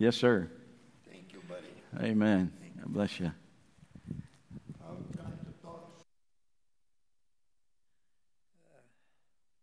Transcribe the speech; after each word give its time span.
Yes, 0.00 0.16
sir. 0.16 0.48
Thank 1.12 1.34
you, 1.34 1.42
buddy. 1.46 2.08
Amen. 2.08 2.50
God 2.78 2.86
bless 2.88 3.20
you. 3.20 3.30
I'm 4.80 5.04
trying 5.14 5.36
to 5.44 5.52
talk. 5.62 5.92
Uh, 8.64 8.80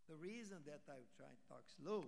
the 0.08 0.14
reason 0.14 0.58
that 0.68 0.82
I 0.88 1.02
try 1.18 1.26
to 1.26 1.48
talk 1.50 1.64
slow 1.82 2.06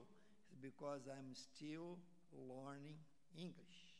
is 0.53 0.59
because 0.61 1.09
I'm 1.09 1.33
still 1.33 1.97
learning 2.31 3.01
English. 3.35 3.97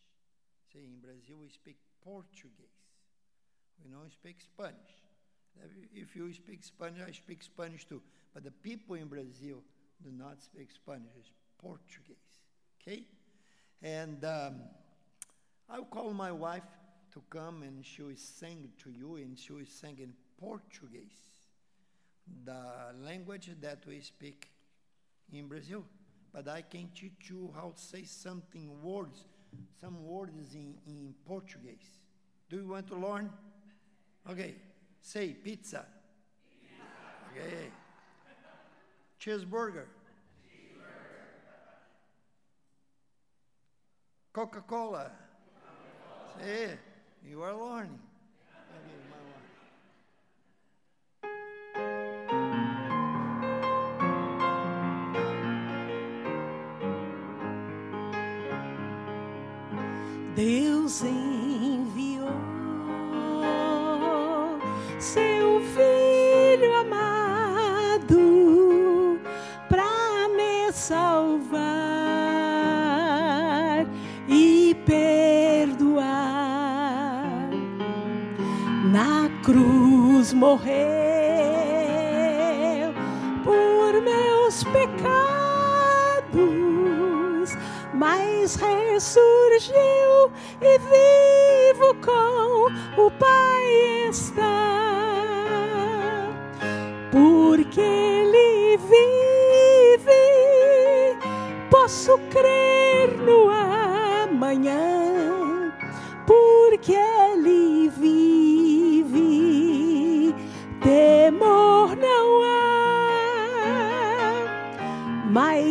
See, 0.72 0.86
in 0.86 1.02
Brazil 1.02 1.38
we 1.42 1.50
speak 1.50 1.78
Portuguese. 2.04 2.86
We 3.84 3.90
don't 3.90 4.12
speak 4.12 4.42
Spanish. 4.42 4.94
If 5.92 6.16
you 6.16 6.32
speak 6.36 6.64
Spanish, 6.64 7.02
I 7.02 7.14
speak 7.14 7.42
Spanish 7.42 7.84
too. 7.84 8.04
But 8.36 8.44
the 8.44 8.52
people 8.52 8.94
in 8.94 9.08
Brazil 9.08 9.64
do 10.04 10.12
not 10.12 10.40
speak 10.44 10.70
Spanish, 10.70 11.10
it's 11.18 11.32
Portuguese. 11.58 12.38
Okay? 12.80 13.06
And 13.82 14.24
um, 14.26 14.56
I'll 15.70 15.86
call 15.86 16.14
my 16.14 16.32
wife 16.32 16.64
to 17.14 17.22
come 17.30 17.64
and 17.64 17.86
she 17.86 18.02
will 18.02 18.16
sing 18.16 18.70
to 18.84 18.92
you, 18.92 19.16
and 19.16 19.38
she 19.38 19.54
will 19.54 19.66
sing 19.66 19.98
in 20.00 20.14
Portuguese, 20.40 21.30
the 22.46 22.94
language 23.04 23.50
that 23.62 23.80
we 23.88 24.02
speak 24.02 24.50
in 25.32 25.48
Brazil. 25.48 25.84
But 26.32 26.48
I 26.48 26.62
can 26.62 26.90
teach 26.94 27.30
you 27.30 27.52
how 27.56 27.74
to 27.76 27.82
say 27.82 28.04
something 28.04 28.82
words, 28.84 29.26
some 29.82 30.06
words 30.06 30.54
in, 30.54 30.76
in 30.86 31.16
Portuguese. 31.26 32.00
Do 32.50 32.58
you 32.58 32.68
want 32.68 32.88
to 32.88 32.96
learn? 32.96 33.32
Okay. 34.30 34.56
Say 35.02 35.30
pizza. 35.34 35.86
pizza. 36.62 37.46
Okay. 37.48 37.72
Cheeseburger. 39.20 39.46
Cheeseburger. 39.46 39.86
Coca-Cola. 44.32 45.12
Coca-Cola. 45.12 46.44
Say, 46.44 46.78
you 47.26 47.42
are 47.42 47.56
learning. 47.56 48.00
Deus 60.36 61.02
enviou 61.04 61.29
morreu 80.40 80.80
por 83.44 84.02
meus 84.02 84.64
pecados, 84.64 85.10
mas 87.94 88.56
ressurgiu 88.56 90.32
e 90.62 90.80
vivo 90.80 91.94
com 91.96 92.72
o 93.02 93.12
Pai 93.12 94.08
está. 94.10 94.70
Porque 97.12 97.82
Ele 97.82 98.78
vive, 98.78 100.08
posso 101.70 102.18
crer 102.32 103.18
no 103.18 103.50
amanhã. 103.50 104.80
Porque 106.26 106.94
Ele 106.94 107.69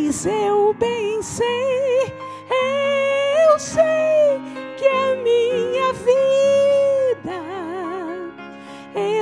Eu 0.09 0.73
bem 0.73 1.21
sei, 1.21 2.11
eu 3.47 3.59
sei 3.59 4.41
que 4.75 4.87
a 4.87 5.15
minha 5.17 5.93
vida 5.93 7.43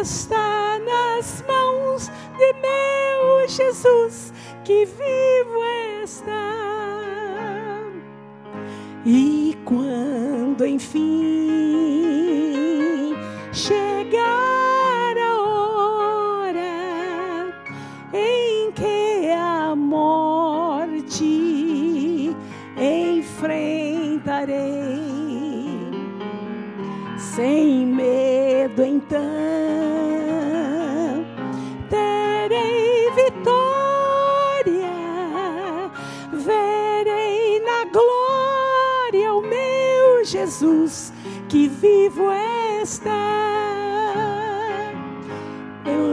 está 0.09 0.79
nas 0.79 1.43
mãos 1.45 2.09
de 2.37 2.53
meu 2.53 3.49
Jesus, 3.49 4.31
que 4.63 4.85
vivo 4.85 5.65
está. 6.01 6.53
E 9.05 9.57
quando 9.65 10.65
enfim 10.65 11.36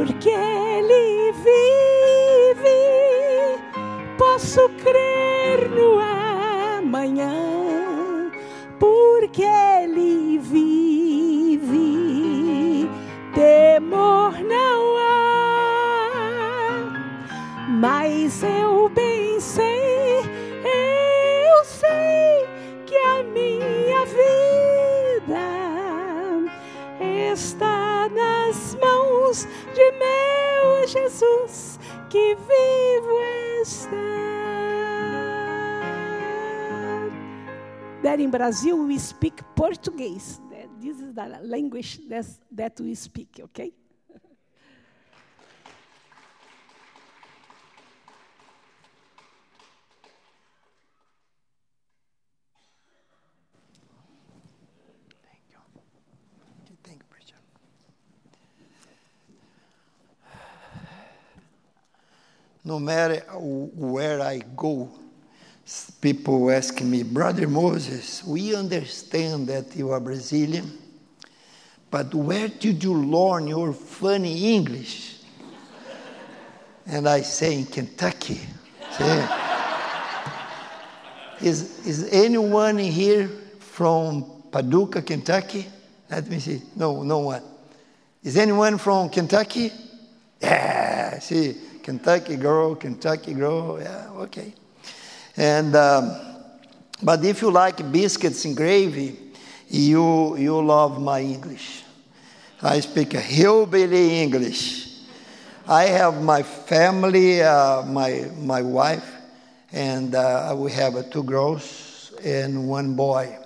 porque 0.05 0.29
Ele 0.29 1.33
vive, 1.33 2.69
posso 4.19 4.69
crer 4.83 5.71
no 5.71 5.99
amanhã, 5.99 7.33
porque 8.79 9.47
Jesus 30.95 31.81
que 32.09 32.37
vivo 32.37 33.21
está. 33.63 33.97
There 38.01 38.23
in 38.23 38.31
Brazil 38.31 38.87
we 38.87 38.99
speak 38.99 39.43
Portuguese. 39.57 40.41
This 40.81 41.01
is 41.01 41.13
the 41.13 41.41
language 41.43 42.01
that 42.53 42.79
we 42.79 42.95
speak, 42.95 43.41
okay? 43.43 43.73
No 62.65 62.79
matter 62.79 63.21
where 63.37 64.23
I 64.23 64.39
go, 64.57 64.89
people 66.01 66.51
ask 66.51 66.81
me, 66.81 67.03
Brother 67.03 67.47
Moses, 67.47 68.25
we 68.25 68.55
understand 68.55 69.49
that 69.49 69.77
you 69.77 69.91
are 69.91 70.01
Brazilian, 70.01 70.79
but 71.91 72.15
where 72.15 72.49
did 72.49 72.83
you 72.83 72.95
learn 72.95 73.47
your 73.47 73.73
funny 73.75 74.55
English? 74.55 75.19
And 76.87 77.07
I 77.09 77.21
say, 77.21 77.59
in 77.59 77.67
Kentucky. 77.67 78.41
Is, 81.41 81.87
is 81.87 82.09
anyone 82.13 82.79
here 82.79 83.29
from 83.59 84.43
Paducah, 84.51 85.03
Kentucky? 85.03 85.67
Let 86.11 86.29
me 86.29 86.39
see. 86.39 86.63
No, 86.77 87.03
no 87.03 87.19
one. 87.19 87.43
Is 88.23 88.37
anyone 88.39 88.79
from 88.79 89.11
Kentucky? 89.11 89.71
Yeah, 90.41 91.19
see, 91.19 91.57
Kentucky 91.85 92.37
girl, 92.37 92.75
Kentucky 92.75 93.35
girl. 93.35 93.79
Yeah, 93.79 94.09
okay. 94.25 94.55
And 95.37 95.77
um, 95.77 96.17
but 97.03 97.23
if 97.23 97.43
you 97.43 97.51
like 97.51 97.93
biscuits 97.93 98.47
and 98.47 98.57
gravy, 98.57 99.19
you 99.69 100.35
you 100.39 100.65
love 100.65 100.99
my 100.99 101.21
English. 101.21 101.83
I 102.63 102.81
speak 102.81 103.13
a 103.13 103.21
hillbilly 103.21 104.23
English. 104.23 105.03
I 105.69 105.85
have 105.85 106.23
my 106.23 106.43
family, 106.43 107.43
uh, 107.43 107.83
my 107.83 108.31
my 108.39 108.63
wife, 108.63 109.05
and 109.71 110.15
uh, 110.15 110.55
we 110.57 110.73
have 110.73 110.97
uh, 110.97 111.03
two 111.03 111.23
girls, 111.23 112.15
and 112.25 112.67
one 112.67 112.95
boy. 112.95 113.37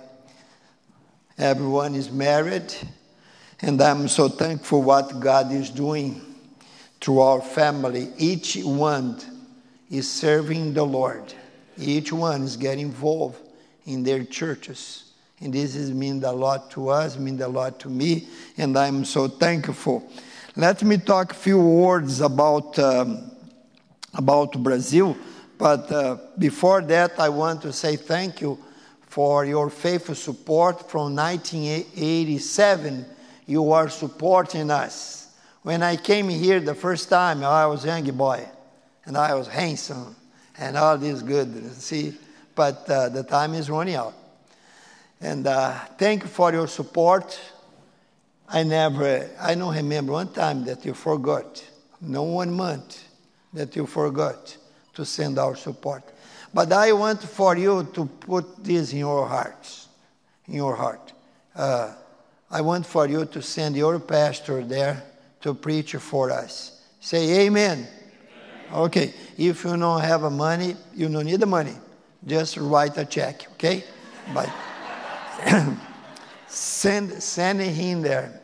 Everyone 1.37 1.93
is 1.93 2.09
married, 2.09 2.73
and 3.61 3.81
I'm 3.81 4.07
so 4.07 4.29
thankful 4.29 4.81
what 4.81 5.19
God 5.19 5.51
is 5.51 5.69
doing 5.69 6.28
through 7.01 7.19
our 7.19 7.41
family. 7.41 8.09
Each 8.17 8.57
one 8.57 9.19
is 9.89 10.09
serving 10.09 10.73
the 10.73 10.83
Lord. 10.83 11.33
Each 11.77 12.11
one 12.11 12.43
is 12.43 12.57
getting 12.57 12.87
involved 12.87 13.39
in 13.85 14.03
their 14.03 14.23
churches. 14.23 15.05
And 15.41 15.53
this 15.53 15.75
has 15.75 15.91
meant 15.91 16.23
a 16.23 16.31
lot 16.31 16.69
to 16.71 16.89
us, 16.89 17.17
meant 17.17 17.41
a 17.41 17.47
lot 17.47 17.79
to 17.79 17.89
me, 17.89 18.27
and 18.57 18.77
I'm 18.77 19.05
so 19.05 19.27
thankful. 19.29 20.09
Let 20.55 20.83
me 20.83 20.97
talk 20.97 21.31
a 21.31 21.35
few 21.35 21.59
words 21.61 22.19
about, 22.19 22.77
um, 22.77 23.31
about 24.13 24.61
Brazil, 24.61 25.15
but 25.57 25.89
uh, 25.91 26.17
before 26.37 26.81
that, 26.81 27.17
I 27.19 27.29
want 27.29 27.61
to 27.61 27.71
say 27.71 27.95
thank 27.95 28.41
you 28.41 28.59
for 29.07 29.45
your 29.45 29.69
faithful 29.69 30.15
support 30.15 30.89
from 30.89 31.15
1987. 31.15 33.05
You 33.45 33.71
are 33.71 33.89
supporting 33.89 34.69
us. 34.69 35.28
When 35.61 35.83
I 35.83 35.97
came 35.97 36.29
here 36.29 36.59
the 36.61 36.75
first 36.75 37.09
time, 37.09 37.43
I 37.43 37.65
was 37.65 37.83
a 37.83 37.87
young 37.87 38.15
boy, 38.15 38.47
and 39.05 39.17
I 39.17 39.33
was 39.35 39.47
handsome, 39.47 40.15
and 40.57 40.77
all 40.77 40.97
this 40.97 41.21
good. 41.21 41.73
See, 41.73 42.13
but 42.55 42.89
uh, 42.89 43.09
the 43.09 43.23
time 43.23 43.53
is 43.53 43.69
running 43.69 43.95
out. 43.95 44.13
And 45.19 45.45
uh, 45.45 45.77
thank 45.97 46.23
you 46.23 46.29
for 46.29 46.53
your 46.53 46.67
support. 46.67 47.37
I 48.47 48.63
never, 48.63 49.29
I 49.39 49.55
don't 49.55 49.75
remember 49.75 50.13
one 50.13 50.31
time 50.31 50.63
that 50.63 50.85
you 50.85 50.93
forgot, 50.93 51.63
no 51.99 52.23
one 52.23 52.53
month 52.53 53.03
that 53.53 53.75
you 53.75 53.85
forgot 53.85 54.55
to 54.93 55.03
send 55.03 55.37
our 55.37 55.57
support. 55.57 56.03
But 56.53 56.71
I 56.71 56.93
want 56.93 57.21
for 57.21 57.57
you 57.57 57.87
to 57.93 58.05
put 58.05 58.63
this 58.63 58.93
in 58.93 58.99
your 58.99 59.27
hearts, 59.27 59.89
in 60.47 60.55
your 60.55 60.75
heart. 60.75 61.11
Uh, 61.53 61.93
I 62.49 62.61
want 62.61 62.85
for 62.85 63.07
you 63.07 63.25
to 63.25 63.41
send 63.41 63.75
your 63.75 63.99
pastor 63.99 64.63
there 64.63 65.03
to 65.41 65.53
preach 65.53 65.95
for 65.95 66.31
us. 66.31 66.81
Say 66.99 67.45
amen. 67.45 67.87
amen. 67.87 68.73
Okay, 68.73 69.13
if 69.37 69.63
you 69.63 69.77
don't 69.77 70.01
have 70.01 70.23
a 70.23 70.29
money, 70.29 70.75
you 70.93 71.09
don't 71.09 71.25
need 71.25 71.39
the 71.39 71.45
money. 71.45 71.75
Just 72.25 72.57
write 72.57 72.97
a 72.97 73.05
check, 73.05 73.47
okay? 73.53 73.83
Bye. 74.33 74.51
send, 76.47 77.23
send 77.23 77.61
him 77.61 78.01
there. 78.01 78.41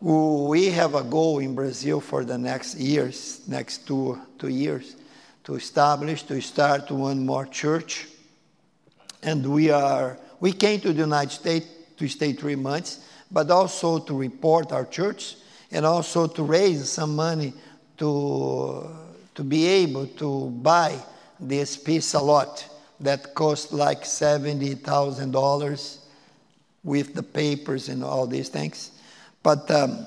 We 0.00 0.66
have 0.66 0.94
a 0.94 1.02
goal 1.02 1.38
in 1.38 1.54
Brazil 1.54 1.98
for 2.00 2.24
the 2.26 2.36
next 2.36 2.76
years, 2.76 3.40
next 3.48 3.86
two, 3.86 4.20
two 4.38 4.48
years, 4.48 4.96
to 5.44 5.54
establish, 5.54 6.24
to 6.24 6.42
start 6.42 6.90
one 6.90 7.24
more 7.24 7.46
church. 7.46 8.08
And 9.22 9.46
we 9.46 9.70
are, 9.70 10.18
we 10.40 10.52
came 10.52 10.80
to 10.80 10.92
the 10.92 11.00
United 11.00 11.30
States 11.30 11.66
to 11.96 12.08
stay 12.08 12.34
three 12.34 12.56
months, 12.56 13.00
but 13.34 13.50
also 13.50 13.98
to 13.98 14.16
report 14.16 14.70
our 14.70 14.86
church 14.86 15.34
and 15.72 15.84
also 15.84 16.28
to 16.28 16.44
raise 16.44 16.88
some 16.88 17.16
money 17.16 17.52
to, 17.98 18.88
to 19.34 19.42
be 19.42 19.66
able 19.66 20.06
to 20.06 20.50
buy 20.62 20.96
this 21.40 21.76
piece 21.76 22.14
a 22.14 22.20
lot 22.20 22.66
that 23.00 23.34
cost 23.34 23.72
like 23.72 24.02
$70,000 24.02 25.98
with 26.84 27.14
the 27.14 27.22
papers 27.24 27.88
and 27.88 28.04
all 28.04 28.28
these 28.28 28.48
things. 28.48 28.92
But 29.42 29.68
um, 29.68 30.06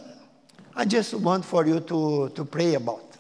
I 0.74 0.86
just 0.86 1.14
want 1.14 1.44
for 1.44 1.68
you 1.68 1.82
to, 1.82 2.30
to 2.30 2.46
pray 2.46 2.76
about, 2.76 3.18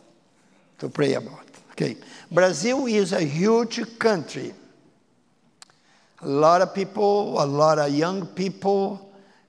to 0.79 0.87
pray 0.87 1.15
about. 1.15 1.43
Okay, 1.71 1.97
Brazil 2.31 2.85
is 2.87 3.11
a 3.11 3.21
huge 3.21 3.99
country. 3.99 4.53
A 6.21 6.27
lot 6.27 6.61
of 6.61 6.73
people, 6.73 7.43
a 7.43 7.45
lot 7.45 7.77
of 7.77 7.93
young 7.93 8.25
people, 8.25 9.06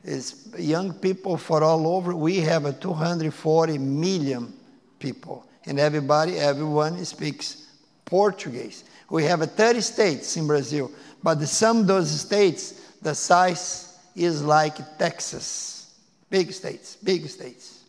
is 0.09 0.49
young 0.59 0.93
people 0.95 1.37
for 1.37 1.63
all 1.63 1.87
over. 1.87 2.17
We 2.17 2.37
have 2.39 2.65
a 2.65 2.73
240 2.73 3.79
million 3.79 4.55
people, 4.99 5.47
and 5.67 5.79
everybody, 5.79 6.39
everyone 6.39 7.05
speaks 7.05 7.67
Portuguese. 8.05 8.85
We 9.11 9.25
have 9.25 9.41
30 9.41 9.81
states 9.83 10.37
in 10.37 10.47
Brazil, 10.47 10.91
but 11.23 11.41
some 11.43 11.81
of 11.81 11.87
those 11.87 12.21
states, 12.21 12.73
the 13.03 13.15
size 13.15 13.99
is 14.17 14.43
like 14.43 14.99
Texas. 14.99 15.95
Big 16.31 16.53
states, 16.53 16.97
big 16.97 17.29
states. 17.29 17.85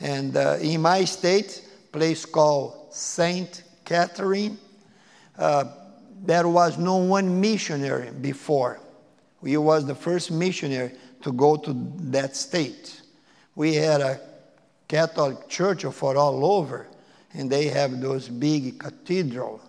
And 0.00 0.36
uh, 0.36 0.58
in 0.60 0.82
my 0.82 1.04
state, 1.04 1.66
place 1.92 2.26
called 2.26 2.92
Saint 2.92 3.62
Catherine, 3.84 4.58
uh, 5.38 5.64
there 6.24 6.48
was 6.48 6.78
no 6.78 6.96
one 6.96 7.40
missionary 7.40 8.10
before. 8.10 8.80
We 9.40 9.56
was 9.56 9.86
the 9.86 9.94
first 9.94 10.30
missionary 10.30 10.92
to 11.24 11.32
go 11.32 11.56
to 11.56 11.72
that 12.10 12.36
state. 12.36 13.02
We 13.56 13.74
had 13.74 14.00
a 14.00 14.20
Catholic 14.88 15.48
church 15.48 15.84
for 15.84 16.16
all 16.16 16.44
over, 16.44 16.86
and 17.34 17.50
they 17.50 17.66
have 17.66 18.00
those 18.00 18.28
big 18.28 18.78
cathedral 18.78 19.60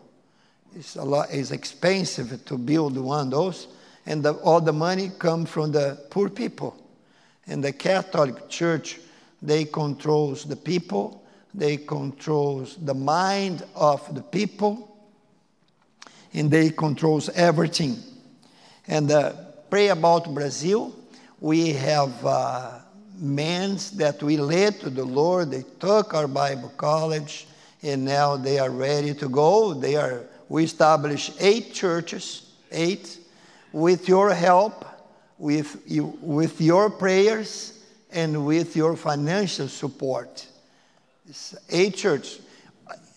it's 0.75 0.97
a 0.97 1.03
lot. 1.03 1.29
It's 1.31 1.51
expensive 1.51 2.43
to 2.45 2.57
build 2.57 2.97
one 2.97 3.27
of 3.27 3.31
those, 3.31 3.67
and 4.05 4.21
the, 4.21 4.33
all 4.33 4.59
the 4.59 4.73
money 4.73 5.09
come 5.17 5.45
from 5.45 5.71
the 5.71 5.97
poor 6.09 6.29
people. 6.29 6.75
And 7.47 7.63
the 7.63 7.71
Catholic 7.71 8.49
Church, 8.49 8.99
they 9.41 9.65
controls 9.65 10.43
the 10.43 10.57
people. 10.57 11.23
They 11.53 11.77
controls 11.77 12.75
the 12.75 12.93
mind 12.93 13.63
of 13.73 14.13
the 14.13 14.21
people, 14.21 14.97
and 16.33 16.51
they 16.51 16.71
controls 16.71 17.29
everything. 17.29 17.97
And 18.87 19.09
uh, 19.09 19.31
pray 19.69 19.87
about 19.87 20.33
Brazil. 20.33 20.93
We 21.39 21.73
have 21.73 22.25
uh, 22.25 22.79
men 23.17 23.77
that 23.95 24.21
we 24.23 24.37
led 24.37 24.79
to 24.81 24.89
the 24.89 25.05
Lord. 25.05 25.51
They 25.51 25.63
took 25.79 26.13
our 26.13 26.27
Bible 26.27 26.71
college, 26.77 27.47
and 27.83 28.05
now 28.05 28.37
they 28.37 28.59
are 28.59 28.69
ready 28.69 29.13
to 29.15 29.29
go. 29.29 29.73
They 29.73 29.95
are 29.95 30.23
we 30.47 30.63
established 30.63 31.33
eight 31.39 31.73
churches, 31.73 32.51
eight, 32.71 33.17
with 33.71 34.07
your 34.07 34.33
help, 34.33 34.85
with, 35.37 35.81
you, 35.87 36.17
with 36.21 36.61
your 36.61 36.89
prayers, 36.89 37.83
and 38.11 38.45
with 38.45 38.75
your 38.75 38.95
financial 38.95 39.67
support. 39.67 40.47
It's 41.27 41.55
eight 41.69 41.95
churches. 41.95 42.41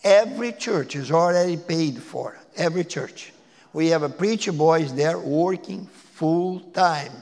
Every 0.03 0.53
church 0.53 0.97
is 0.97 1.13
already 1.13 1.57
paid 1.57 2.03
for, 2.03 2.39
every 2.57 2.85
church. 2.85 3.33
We 3.73 3.89
have 3.89 4.03
a 4.03 4.09
preacher 4.09 4.53
boys 4.53 4.95
there 4.95 5.19
working 5.19 5.87
full 5.87 6.61
time. 6.61 7.13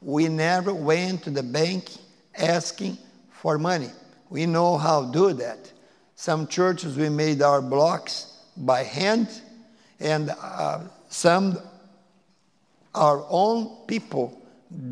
We 0.00 0.28
never 0.28 0.74
went 0.74 1.24
to 1.24 1.30
the 1.30 1.42
bank 1.42 1.90
asking 2.36 2.98
for 3.30 3.58
money. 3.58 3.90
We 4.30 4.46
know 4.46 4.76
how 4.76 5.06
to 5.06 5.12
do 5.12 5.32
that. 5.34 5.72
Some 6.14 6.46
churches 6.46 6.96
we 6.96 7.08
made 7.08 7.42
our 7.42 7.62
blocks 7.62 8.32
by 8.56 8.82
hand 8.82 9.28
and 10.00 10.30
uh, 10.40 10.80
some 11.08 11.58
our 12.94 13.24
own 13.28 13.86
people 13.86 14.40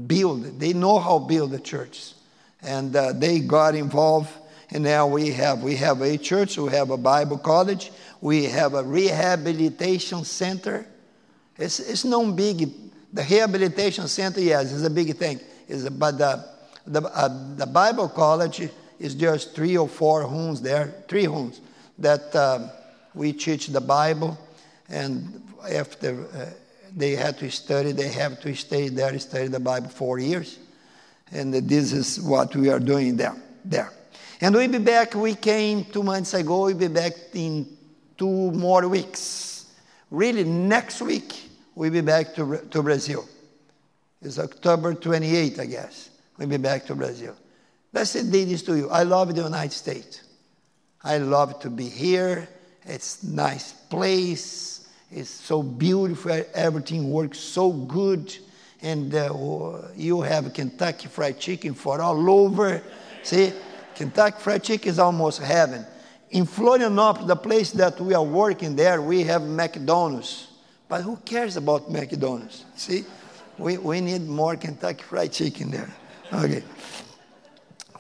build. 0.07 0.61
They 0.61 0.73
know 0.73 0.99
how 0.99 1.19
to 1.21 1.27
build 1.27 1.51
the 1.51 1.59
church, 1.59 2.13
and 2.63 2.95
uh, 2.95 3.13
they 3.15 3.41
got 3.41 3.75
involved. 3.75 4.31
And 4.71 4.85
now 4.85 5.07
we 5.07 5.31
have 5.31 5.63
we 5.63 5.77
have 5.77 6.01
a 6.03 6.19
church, 6.19 6.59
we 6.59 6.71
have 6.73 6.91
a 6.91 6.97
Bible 6.97 7.39
college, 7.39 7.93
we 8.21 8.45
have 8.45 8.75
a 8.75 8.83
rehabilitation 8.83 10.25
center. 10.25 10.87
It's 11.57 11.81
it's 11.81 12.05
no 12.05 12.31
big. 12.33 12.71
The 13.15 13.23
rehabilitation 13.23 14.09
center, 14.09 14.41
yes, 14.41 14.73
is 14.73 14.85
a 14.85 14.91
big 14.91 15.17
thing. 15.17 15.41
Is 15.67 15.89
but 15.89 16.19
the 16.19 16.45
the, 16.87 17.03
uh, 17.03 17.55
the 17.57 17.67
Bible 17.67 18.09
college 18.09 18.69
is 18.99 19.15
just 19.15 19.55
three 19.55 19.77
or 19.77 19.89
four 19.89 20.23
homes 20.23 20.61
there, 20.61 20.95
three 21.09 21.25
homes 21.25 21.61
that 21.99 22.35
um, 22.37 22.71
we 23.15 23.33
teach 23.33 23.69
the 23.69 23.81
Bible 23.81 24.39
and 24.89 25.43
after 25.73 26.27
uh, 26.35 26.47
they 26.95 27.13
had 27.13 27.39
to 27.39 27.51
study, 27.51 27.93
they 27.93 28.09
have 28.09 28.41
to 28.41 28.55
stay 28.55 28.89
there, 28.89 29.19
study 29.19 29.49
the 29.49 29.61
Bible 29.61 29.89
four 29.89 30.19
years. 30.19 30.59
And 31.33 31.53
this 31.55 31.93
is 31.93 32.21
what 32.21 32.55
we 32.55 32.69
are 32.69 32.79
doing 32.79 33.17
there. 33.17 33.35
there. 33.65 33.91
And 34.41 34.55
we'll 34.55 34.71
be 34.71 34.79
back. 34.79 35.15
We 35.15 35.35
came 35.35 35.85
two 35.87 36.03
months 36.03 36.35
ago. 36.35 36.67
We'll 36.67 36.77
be 36.77 36.89
back 36.89 37.13
in 37.33 37.67
two 38.17 38.53
more 38.53 38.87
weeks. 38.89 39.73
Really, 40.11 40.45
next 40.45 41.01
week, 41.01 41.35
we'll 41.75 41.91
be 41.91 42.01
back 42.01 42.35
to, 42.35 42.59
to 42.71 42.83
Brazil. 42.83 43.29
It's 44.23 44.39
October 44.39 44.95
28, 44.95 45.59
I 45.59 45.67
guess. 45.67 46.11
We'll 46.39 46.49
be 46.49 46.57
back 46.57 46.87
to 46.87 46.95
Brazil. 46.95 47.37
Let's 47.93 48.11
say 48.11 48.23
this 48.23 48.63
to 48.63 48.77
you. 48.77 48.91
I 48.91 49.03
love 49.03 49.35
the 49.35 49.43
United 49.43 49.73
States. 49.73 50.23
I 51.03 51.19
love 51.19 51.61
to 51.61 51.71
be 51.71 51.89
here. 51.89 52.49
It's 52.87 53.23
nice 53.23 53.73
place 53.73 54.75
it's 55.15 55.31
so 55.31 55.63
beautiful. 55.63 56.43
Everything 56.55 57.11
works 57.11 57.39
so 57.39 57.71
good. 57.73 58.37
And 58.83 59.15
uh, 59.15 59.83
you 59.95 60.21
have 60.23 60.53
Kentucky 60.53 61.07
Fried 61.07 61.39
Chicken 61.39 61.75
for 61.75 62.01
all 62.01 62.29
over. 62.29 62.83
See, 63.23 63.53
Kentucky 63.95 64.37
Fried 64.41 64.65
Chicken 64.65 64.89
is 64.89 64.99
almost 64.99 65.41
heaven. 65.41 65.87
In 66.31 66.45
Florianópolis, 66.47 67.29
the 67.29 67.37
place 67.37 67.71
that 67.73 68.01
we 68.01 68.13
are 68.13 68.25
working 68.25 68.75
there, 68.75 69.01
we 69.01 69.23
have 69.23 69.43
McDonald's. 69.43 70.49
But 70.89 71.03
who 71.03 71.17
cares 71.17 71.57
about 71.57 71.91
McDonald's? 71.91 72.65
See, 72.77 73.05
we, 73.59 73.79
we 73.79 74.01
need 74.01 74.29
more 74.29 74.57
Kentucky 74.57 75.03
Fried 75.03 75.33
Chicken 75.33 75.71
there. 75.71 75.91
Okay. 76.33 76.63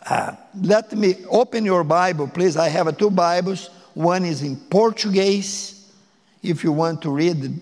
Uh, 0.07 0.37
let 0.61 0.93
me 0.93 1.25
open 1.31 1.64
your 1.64 1.83
Bible, 1.83 2.29
please. 2.29 2.57
I 2.57 2.69
have 2.69 2.97
two 2.99 3.11
Bibles. 3.11 3.71
One 3.95 4.25
is 4.25 4.43
in 4.43 4.57
Portuguese, 4.57 5.91
if 6.43 6.62
you 6.62 6.73
want 6.73 7.00
to 7.03 7.11
read 7.11 7.59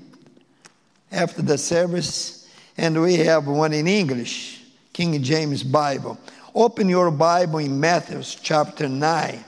after 1.13 1.43
the 1.43 1.59
service, 1.59 2.49
and 2.77 3.01
we 3.01 3.17
have 3.17 3.47
one 3.47 3.73
in 3.73 3.87
English, 3.87 4.63
King 4.93 5.23
James 5.23 5.63
Bible. 5.63 6.19
Open 6.55 6.89
your 6.89 7.11
Bible 7.11 7.59
in 7.59 7.79
Matthew 7.79 8.23
chapter 8.23 8.89
9. 8.89 9.45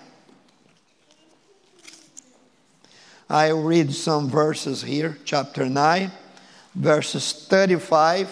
I'll 3.29 3.63
read 3.63 3.93
some 3.93 4.29
verses 4.29 4.83
here, 4.83 5.19
chapter 5.25 5.67
9, 5.67 6.11
verses 6.75 7.47
35. 7.49 8.29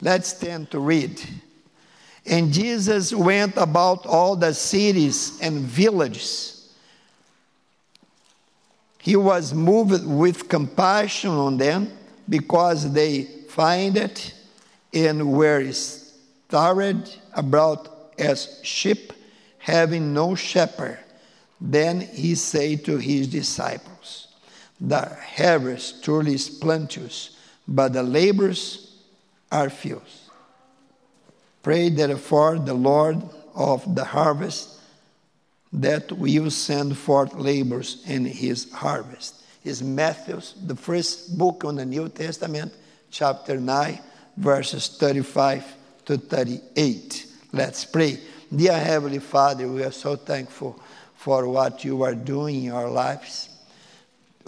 Let's 0.00 0.28
stand 0.28 0.70
to 0.70 0.80
read. 0.80 1.20
And 2.24 2.52
Jesus 2.52 3.14
went 3.14 3.56
about 3.56 4.06
all 4.06 4.34
the 4.34 4.52
cities 4.54 5.38
and 5.40 5.60
villages. 5.60 6.72
He 8.98 9.14
was 9.14 9.54
moved 9.54 10.04
with 10.04 10.48
compassion 10.48 11.30
on 11.30 11.58
them 11.58 11.92
because 12.28 12.92
they 12.92 13.24
find 13.48 13.96
it 13.96 14.34
and 14.92 15.32
were 15.32 15.70
started 15.72 17.08
about 17.32 18.12
as 18.18 18.60
sheep 18.64 19.12
having 19.58 20.12
no 20.12 20.34
shepherd. 20.34 20.98
Then 21.60 22.00
he 22.00 22.34
said 22.34 22.84
to 22.84 22.98
his 22.98 23.28
disciples, 23.28 24.28
The 24.80 25.16
harvest 25.36 26.04
truly 26.04 26.34
is 26.34 26.48
plenteous, 26.48 27.36
but 27.66 27.92
the 27.92 28.02
labors 28.02 28.94
are 29.50 29.70
few. 29.70 30.02
Pray 31.62 31.88
therefore 31.88 32.58
the 32.58 32.74
Lord 32.74 33.22
of 33.54 33.94
the 33.94 34.04
harvest 34.04 34.80
that 35.72 36.12
will 36.12 36.50
send 36.50 36.96
forth 36.96 37.34
labors 37.34 38.04
in 38.06 38.24
his 38.24 38.70
harvest. 38.72 39.42
Is 39.64 39.82
Matthew, 39.82 40.40
the 40.64 40.76
first 40.76 41.36
book 41.36 41.64
on 41.64 41.76
the 41.76 41.84
New 41.84 42.08
Testament, 42.08 42.72
chapter 43.10 43.58
9, 43.58 43.98
verses 44.36 44.88
35 44.88 45.64
to 46.04 46.18
38. 46.18 47.26
Let's 47.52 47.84
pray. 47.84 48.20
Dear 48.54 48.78
Heavenly 48.78 49.18
Father, 49.18 49.66
we 49.66 49.82
are 49.82 49.90
so 49.90 50.14
thankful 50.14 50.80
for 51.26 51.48
what 51.48 51.84
you 51.84 52.04
are 52.04 52.14
doing 52.14 52.64
in 52.66 52.70
our 52.70 52.88
lives. 52.88 53.48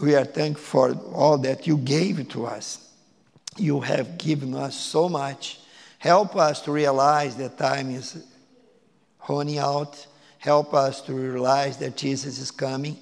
We 0.00 0.14
are 0.14 0.24
thankful 0.24 0.94
for 0.94 1.12
all 1.12 1.38
that 1.38 1.66
you 1.66 1.76
gave 1.76 2.28
to 2.28 2.46
us. 2.46 2.88
You 3.56 3.80
have 3.80 4.16
given 4.16 4.54
us 4.54 4.76
so 4.76 5.08
much 5.08 5.58
Help 5.98 6.36
us 6.36 6.62
to 6.62 6.72
realize 6.72 7.36
that 7.36 7.58
time 7.58 7.90
is 7.90 8.24
running 9.28 9.58
out. 9.58 10.06
Help 10.38 10.72
us 10.72 11.00
to 11.02 11.12
realize 11.12 11.76
that 11.78 11.96
Jesus 11.96 12.38
is 12.38 12.50
coming. 12.50 12.96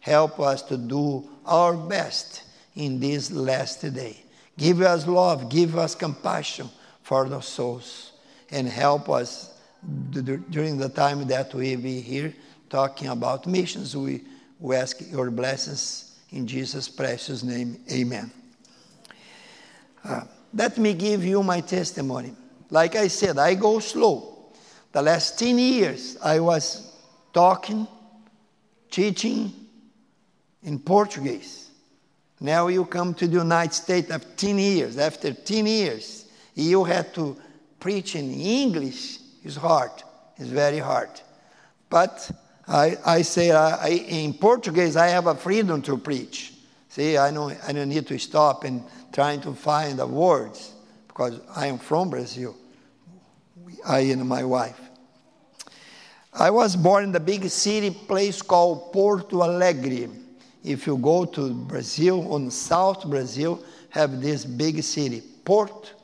Help 0.00 0.40
us 0.40 0.62
to 0.62 0.76
do 0.76 1.28
our 1.46 1.76
best 1.76 2.42
in 2.74 2.98
this 2.98 3.30
last 3.30 3.82
day. 3.94 4.16
Give 4.58 4.82
us 4.82 5.06
love, 5.06 5.48
give 5.48 5.78
us 5.78 5.94
compassion 5.94 6.68
for 7.02 7.28
the 7.28 7.40
souls, 7.40 8.12
and 8.50 8.68
help 8.68 9.08
us 9.08 9.56
during 10.10 10.76
the 10.76 10.88
time 10.88 11.26
that 11.28 11.54
we 11.54 11.76
be 11.76 12.00
here 12.00 12.34
talking 12.70 13.08
about 13.08 13.46
missions. 13.46 13.96
We, 13.96 14.22
we 14.58 14.76
ask 14.76 15.00
your 15.10 15.30
blessings 15.30 16.18
in 16.30 16.46
Jesus' 16.46 16.88
precious 16.88 17.42
name. 17.42 17.80
Amen. 17.92 18.30
Uh, 20.04 20.22
let 20.54 20.78
me 20.78 20.94
give 20.94 21.24
you 21.24 21.42
my 21.42 21.60
testimony. 21.60 22.34
Like 22.70 22.94
I 22.96 23.08
said, 23.08 23.38
I 23.38 23.54
go 23.54 23.80
slow. 23.80 24.38
The 24.92 25.02
last 25.02 25.38
10 25.38 25.58
years, 25.58 26.16
I 26.22 26.40
was 26.40 26.96
talking, 27.32 27.86
teaching 28.90 29.52
in 30.62 30.78
Portuguese. 30.78 31.70
Now 32.40 32.68
you 32.68 32.84
come 32.86 33.14
to 33.14 33.26
the 33.26 33.38
United 33.38 33.74
States 33.74 34.10
after 34.10 34.28
10 34.36 34.58
years. 34.58 34.98
After 34.98 35.32
10 35.32 35.66
years, 35.66 36.26
you 36.54 36.84
have 36.84 37.12
to 37.14 37.36
preach 37.78 38.14
in 38.14 38.32
English. 38.32 39.18
It's 39.42 39.56
hard. 39.56 39.90
It's 40.36 40.48
very 40.48 40.78
hard. 40.78 41.10
But 41.88 42.30
I, 42.70 42.96
I 43.04 43.22
say 43.22 43.50
uh, 43.50 43.76
I, 43.78 43.88
in 43.88 44.32
Portuguese, 44.32 44.96
I 44.96 45.08
have 45.08 45.26
a 45.26 45.34
freedom 45.34 45.82
to 45.82 45.98
preach. 45.98 46.54
See, 46.88 47.16
I 47.16 47.32
don't, 47.32 47.58
I 47.66 47.72
don't 47.72 47.88
need 47.88 48.06
to 48.06 48.18
stop 48.18 48.62
and 48.62 48.84
trying 49.12 49.40
to 49.40 49.54
find 49.54 49.98
the 49.98 50.06
words 50.06 50.72
because 51.08 51.40
I 51.54 51.66
am 51.66 51.78
from 51.78 52.10
Brazil. 52.10 52.56
I 53.84 54.00
and 54.00 54.28
my 54.28 54.44
wife. 54.44 54.80
I 56.32 56.50
was 56.50 56.76
born 56.76 57.04
in 57.04 57.12
the 57.12 57.18
big 57.18 57.48
city 57.48 57.90
place 57.90 58.40
called 58.40 58.92
Porto 58.92 59.42
Alegre. 59.42 60.08
If 60.62 60.86
you 60.86 60.96
go 60.96 61.24
to 61.24 61.52
Brazil, 61.52 62.32
on 62.32 62.52
South 62.52 63.04
Brazil, 63.08 63.64
have 63.88 64.20
this 64.20 64.44
big 64.44 64.82
city. 64.84 65.22
Port, 65.44 65.94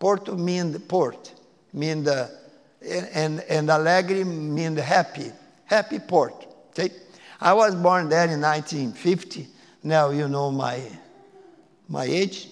Porto 0.00 0.36
mean 0.36 0.72
the 0.72 0.80
port, 0.80 1.32
mean 1.72 2.02
the, 2.02 2.28
and, 3.12 3.40
and 3.48 3.70
Alegre 3.70 4.24
mean 4.24 4.74
the 4.74 4.82
happy, 4.82 5.30
happy 5.68 5.98
port. 6.00 6.46
Okay? 6.70 6.90
I 7.40 7.52
was 7.52 7.74
born 7.74 8.08
there 8.08 8.24
in 8.24 8.40
1950. 8.40 9.46
Now 9.84 10.10
you 10.10 10.28
know 10.28 10.50
my, 10.50 10.82
my 11.88 12.04
age. 12.04 12.48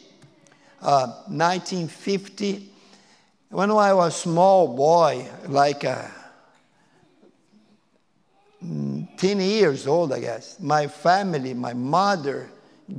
Uh, 0.81 1.25
1950, 1.27 2.71
when 3.49 3.71
I 3.71 3.93
was 3.95 4.15
a 4.15 4.19
small 4.19 4.77
boy, 4.77 5.27
like 5.49 5.83
a, 5.85 6.11
mm, 8.65 9.09
10 9.17 9.41
years 9.41 9.87
old, 9.87 10.13
I 10.13 10.21
guess, 10.21 10.61
my 10.61 10.87
family, 10.87 11.55
my 11.55 11.73
mother 11.73 12.51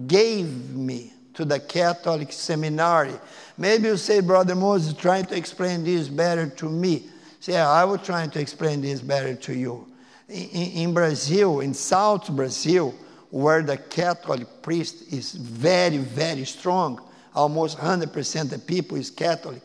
gave 0.08 0.76
me 0.76 1.14
to 1.36 1.46
the 1.46 1.60
Catholic 1.60 2.34
seminary. 2.34 3.14
Maybe 3.58 3.88
you 3.88 3.98
say, 3.98 4.22
Brother 4.22 4.56
Moses, 4.56 4.94
trying 4.94 5.26
to 5.28 5.38
explain 5.38 5.84
this 5.84 6.10
better 6.10 6.50
to 6.50 6.68
me. 6.68 7.08
Say, 7.40 7.58
I 7.58 7.84
was 7.84 8.02
trying 8.02 8.32
to 8.32 8.40
explain 8.40 8.82
this 8.82 9.02
better 9.02 9.36
to 9.36 9.54
you. 9.54 9.88
In, 10.30 10.72
in 10.72 10.94
Brazil, 10.94 11.62
in 11.62 11.74
South 11.74 12.30
Brazil, 12.30 12.94
where 13.30 13.62
the 13.62 13.78
Catholic 13.78 14.62
priest 14.62 15.14
is 15.14 15.34
very, 15.34 15.98
very 15.98 16.46
strong, 16.46 17.02
almost 17.34 17.78
100% 17.78 18.52
of 18.52 18.68
people 18.68 18.98
is 18.98 19.10
Catholic. 19.10 19.62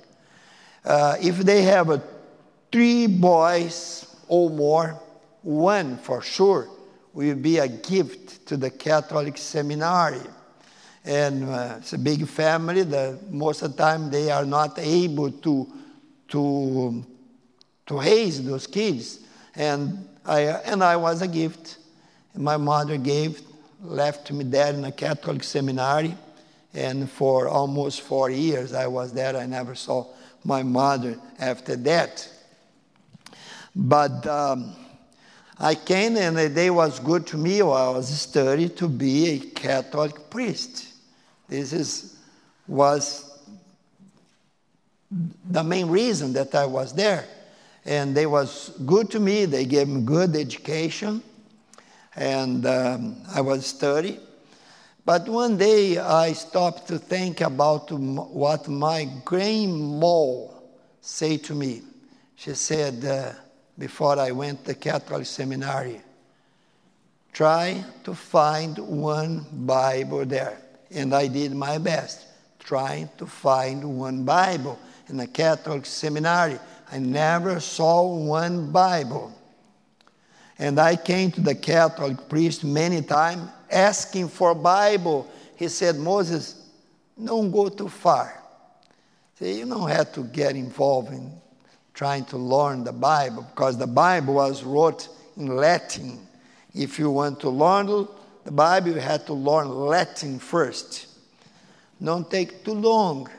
Uh, 0.84 1.16
if 1.20 1.38
they 1.38 1.62
have 1.62 1.90
uh, 1.90 1.98
three 2.70 3.06
boys 3.06 4.16
or 4.28 4.50
more, 4.50 5.00
one 5.42 5.96
for 5.98 6.22
sure 6.22 6.68
will 7.12 7.36
be 7.36 7.58
a 7.58 7.68
gift 7.68 8.46
to 8.46 8.56
the 8.56 8.70
Catholic 8.70 9.36
seminary. 9.36 10.20
And 11.04 11.48
uh, 11.48 11.76
it's 11.78 11.92
a 11.92 11.98
big 11.98 12.26
family. 12.26 12.82
The, 12.82 13.18
most 13.30 13.62
of 13.62 13.76
the 13.76 13.82
time, 13.82 14.10
they 14.10 14.30
are 14.30 14.44
not 14.44 14.78
able 14.78 15.30
to, 15.30 15.72
to, 16.28 17.04
to 17.86 18.00
raise 18.00 18.42
those 18.44 18.66
kids. 18.66 19.20
And 19.54 20.08
I, 20.24 20.40
and 20.40 20.82
I 20.82 20.96
was 20.96 21.22
a 21.22 21.28
gift. 21.28 21.78
And 22.34 22.42
My 22.42 22.56
mother 22.56 22.96
gave, 22.96 23.42
left 23.82 24.30
me 24.30 24.44
there 24.44 24.72
in 24.72 24.84
a 24.84 24.92
Catholic 24.92 25.42
seminary. 25.42 26.14
And 26.74 27.10
for 27.10 27.48
almost 27.48 28.00
four 28.00 28.30
years, 28.30 28.72
I 28.72 28.86
was 28.86 29.12
there. 29.12 29.36
I 29.36 29.46
never 29.46 29.74
saw 29.74 30.06
my 30.44 30.62
mother 30.62 31.18
after 31.38 31.76
that. 31.76 32.28
But 33.74 34.26
um, 34.26 34.74
I 35.58 35.74
came 35.74 36.16
and 36.16 36.36
they 36.36 36.70
was 36.70 36.98
good 36.98 37.26
to 37.28 37.36
me. 37.36 37.60
I 37.60 37.64
was 37.64 38.08
studying 38.08 38.74
to 38.76 38.88
be 38.88 39.28
a 39.28 39.38
Catholic 39.38 40.30
priest. 40.30 40.86
This 41.48 41.72
is, 41.72 42.16
was 42.66 43.38
the 45.50 45.62
main 45.62 45.88
reason 45.88 46.32
that 46.32 46.54
I 46.54 46.64
was 46.66 46.94
there. 46.94 47.26
And 47.84 48.14
they 48.14 48.26
was 48.26 48.70
good 48.86 49.10
to 49.10 49.20
me. 49.20 49.44
They 49.44 49.64
gave 49.64 49.88
me 49.88 50.02
good 50.02 50.36
education. 50.36 51.22
And 52.14 52.64
um, 52.66 53.16
I 53.34 53.40
was 53.40 53.66
studying. 53.66 54.20
But 55.04 55.28
one 55.28 55.56
day 55.56 55.98
I 55.98 56.32
stopped 56.32 56.86
to 56.88 56.98
think 56.98 57.40
about 57.40 57.90
what 57.90 58.68
my 58.68 59.08
grandma 59.24 60.46
said 61.00 61.42
to 61.44 61.54
me. 61.54 61.82
She 62.36 62.54
said, 62.54 63.04
uh, 63.04 63.32
before 63.78 64.18
I 64.18 64.30
went 64.30 64.64
to 64.66 64.74
Catholic 64.74 65.26
seminary, 65.26 66.00
try 67.32 67.84
to 68.04 68.14
find 68.14 68.78
one 68.78 69.44
Bible 69.52 70.24
there. 70.24 70.58
And 70.90 71.14
I 71.14 71.26
did 71.26 71.52
my 71.52 71.78
best, 71.78 72.26
trying 72.60 73.08
to 73.18 73.26
find 73.26 73.98
one 73.98 74.24
Bible 74.24 74.78
in 75.08 75.18
a 75.18 75.26
Catholic 75.26 75.84
seminary. 75.84 76.58
I 76.92 76.98
never 76.98 77.58
saw 77.58 78.06
one 78.06 78.70
Bible. 78.70 79.32
And 80.58 80.78
I 80.78 80.94
came 80.94 81.30
to 81.32 81.40
the 81.40 81.54
Catholic 81.54 82.28
priest 82.28 82.64
many 82.64 83.00
times 83.00 83.48
asking 83.70 84.28
for 84.28 84.54
Bible. 84.54 85.28
he 85.56 85.68
said, 85.68 85.96
Moses, 85.96 86.68
don't 87.22 87.50
go 87.50 87.70
too 87.70 87.88
far. 87.88 88.42
See, 89.38 89.60
you 89.60 89.66
don't 89.66 89.88
have 89.88 90.12
to 90.12 90.24
get 90.24 90.54
involved 90.54 91.12
in 91.12 91.32
trying 91.94 92.26
to 92.26 92.36
learn 92.36 92.84
the 92.84 92.92
Bible 92.92 93.46
because 93.54 93.78
the 93.78 93.86
Bible 93.86 94.34
was 94.34 94.62
wrote 94.62 95.08
in 95.38 95.46
Latin. 95.56 96.26
If 96.74 96.98
you 96.98 97.10
want 97.10 97.40
to 97.40 97.48
learn 97.48 98.06
the 98.44 98.52
Bible, 98.52 98.90
you 98.90 99.00
have 99.00 99.24
to 99.26 99.32
learn 99.32 99.68
Latin 99.68 100.38
first. 100.38 101.06
Don't 102.02 102.30
take 102.30 102.64
too 102.64 102.74
long. 102.74 103.30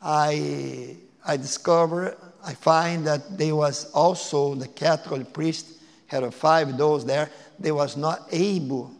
I, 0.00 0.96
I 1.26 1.36
discover, 1.36 2.16
I 2.44 2.54
find 2.54 3.06
that 3.06 3.38
there 3.38 3.56
was 3.56 3.90
also 3.92 4.54
the 4.54 4.68
Catholic 4.68 5.32
priest 5.32 5.66
had 6.06 6.32
five 6.34 6.76
those 6.76 7.04
there. 7.04 7.30
They 7.58 7.72
was 7.72 7.96
not 7.96 8.28
able 8.30 8.92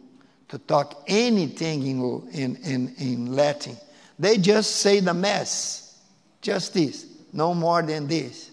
to 0.49 0.57
talk 0.57 1.03
anything 1.07 1.85
in, 1.85 2.27
in, 2.31 2.55
in, 2.57 2.95
in 2.97 3.35
Latin. 3.35 3.77
They 4.17 4.37
just 4.37 4.77
say 4.77 4.99
the 4.99 5.13
Mass, 5.13 5.99
just 6.41 6.73
this, 6.73 7.05
no 7.33 7.53
more 7.53 7.81
than 7.81 8.07
this. 8.07 8.51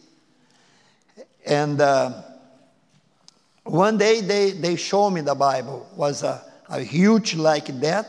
And 1.46 1.80
uh, 1.80 2.22
one 3.64 3.96
day 3.98 4.20
they, 4.20 4.50
they 4.50 4.76
showed 4.76 5.10
me 5.10 5.20
the 5.20 5.34
Bible. 5.34 5.88
It 5.92 5.98
was 5.98 6.22
a, 6.22 6.44
a 6.68 6.80
huge 6.80 7.34
like 7.34 7.66
that, 7.80 8.08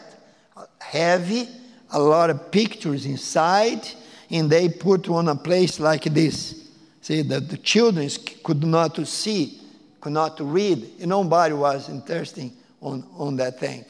heavy, 0.80 1.48
a 1.92 2.00
lot 2.00 2.30
of 2.30 2.52
pictures 2.52 3.06
inside, 3.06 3.88
and 4.30 4.50
they 4.50 4.68
put 4.68 5.08
on 5.10 5.28
a 5.28 5.36
place 5.36 5.80
like 5.80 6.04
this. 6.06 6.63
See, 7.04 7.22
that 7.22 7.50
the 7.50 7.58
children 7.58 8.10
could 8.46 8.64
not 8.64 8.96
see, 9.06 9.60
could 10.00 10.14
not 10.14 10.40
read. 10.40 11.06
Nobody 11.06 11.54
was 11.54 11.90
interested 11.90 12.50
on, 12.82 13.04
on 13.18 13.36
that 13.36 13.60
thing. 13.60 13.84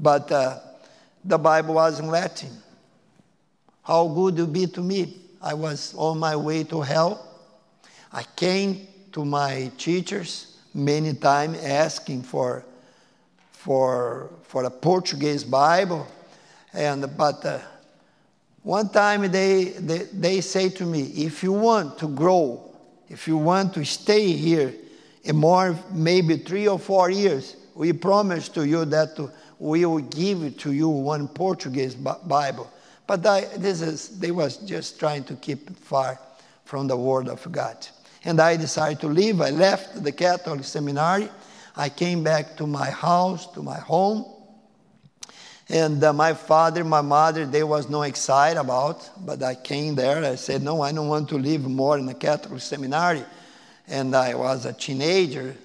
But 0.00 0.32
uh, 0.32 0.60
the 1.22 1.36
Bible 1.36 1.74
was 1.74 2.00
in 2.00 2.08
Latin. 2.08 2.48
How 3.82 4.08
good 4.08 4.38
it 4.38 4.50
be 4.54 4.66
to 4.68 4.80
me. 4.80 5.18
I 5.42 5.52
was 5.52 5.94
on 5.98 6.18
my 6.18 6.34
way 6.34 6.64
to 6.64 6.80
hell. 6.80 7.28
I 8.10 8.22
came 8.22 8.88
to 9.12 9.26
my 9.26 9.70
teachers 9.76 10.56
many 10.72 11.12
times 11.12 11.62
asking 11.62 12.22
for, 12.22 12.64
for, 13.52 14.30
for 14.44 14.64
a 14.64 14.70
Portuguese 14.70 15.44
Bible. 15.44 16.06
And, 16.72 17.14
but 17.18 17.44
uh, 17.44 17.58
one 18.66 18.88
time 18.88 19.30
they, 19.30 19.66
they, 19.78 19.98
they 20.12 20.40
say 20.40 20.68
to 20.70 20.84
me, 20.84 21.02
if 21.02 21.44
you 21.44 21.52
want 21.52 22.00
to 22.00 22.08
grow, 22.08 22.68
if 23.08 23.28
you 23.28 23.36
want 23.36 23.72
to 23.74 23.84
stay 23.84 24.32
here 24.32 24.74
in 25.22 25.36
more, 25.36 25.78
maybe 25.92 26.38
three 26.38 26.66
or 26.66 26.76
four 26.76 27.08
years, 27.08 27.54
we 27.76 27.92
promise 27.92 28.48
to 28.48 28.66
you 28.66 28.84
that 28.86 29.16
we 29.60 29.86
will 29.86 30.00
give 30.00 30.58
to 30.58 30.72
you 30.72 30.88
one 30.88 31.28
Portuguese 31.28 31.94
Bible. 31.94 32.68
But 33.06 33.24
I, 33.24 33.42
this 33.56 33.82
is, 33.82 34.18
they 34.18 34.32
was 34.32 34.56
just 34.56 34.98
trying 34.98 35.22
to 35.26 35.36
keep 35.36 35.78
far 35.78 36.18
from 36.64 36.88
the 36.88 36.96
Word 36.96 37.28
of 37.28 37.46
God. 37.52 37.86
And 38.24 38.40
I 38.40 38.56
decided 38.56 38.98
to 39.02 39.06
leave. 39.06 39.40
I 39.40 39.50
left 39.50 40.02
the 40.02 40.10
Catholic 40.10 40.64
seminary. 40.64 41.28
I 41.76 41.88
came 41.88 42.24
back 42.24 42.56
to 42.56 42.66
my 42.66 42.90
house, 42.90 43.46
to 43.52 43.62
my 43.62 43.78
home. 43.78 44.24
And 45.68 46.02
uh, 46.02 46.12
my 46.12 46.32
father, 46.34 46.84
my 46.84 47.00
mother, 47.00 47.44
they 47.44 47.64
was 47.64 47.88
no 47.88 48.02
excited 48.02 48.58
about, 48.58 49.10
but 49.26 49.42
I 49.42 49.56
came 49.56 49.96
there. 49.96 50.24
I 50.24 50.36
said, 50.36 50.62
no, 50.62 50.80
I 50.80 50.92
don't 50.92 51.08
want 51.08 51.28
to 51.30 51.38
live 51.38 51.66
more 51.66 51.98
in 51.98 52.06
the 52.06 52.14
Catholic 52.14 52.60
seminary. 52.60 53.24
And 53.88 54.14
I 54.14 54.34
was 54.34 54.64
a 54.64 54.72
teenager, 54.72 55.56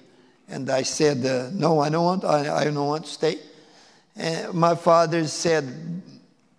and 0.48 0.68
I 0.70 0.82
said, 0.82 1.24
uh, 1.24 1.50
no, 1.52 1.80
I 1.80 1.88
don't 1.88 2.04
want, 2.04 2.24
I, 2.24 2.56
I 2.56 2.64
don't 2.64 2.86
want 2.86 3.04
to 3.04 3.10
stay. 3.10 3.38
And 4.16 4.54
my 4.54 4.74
father 4.74 5.26
said, 5.26 5.64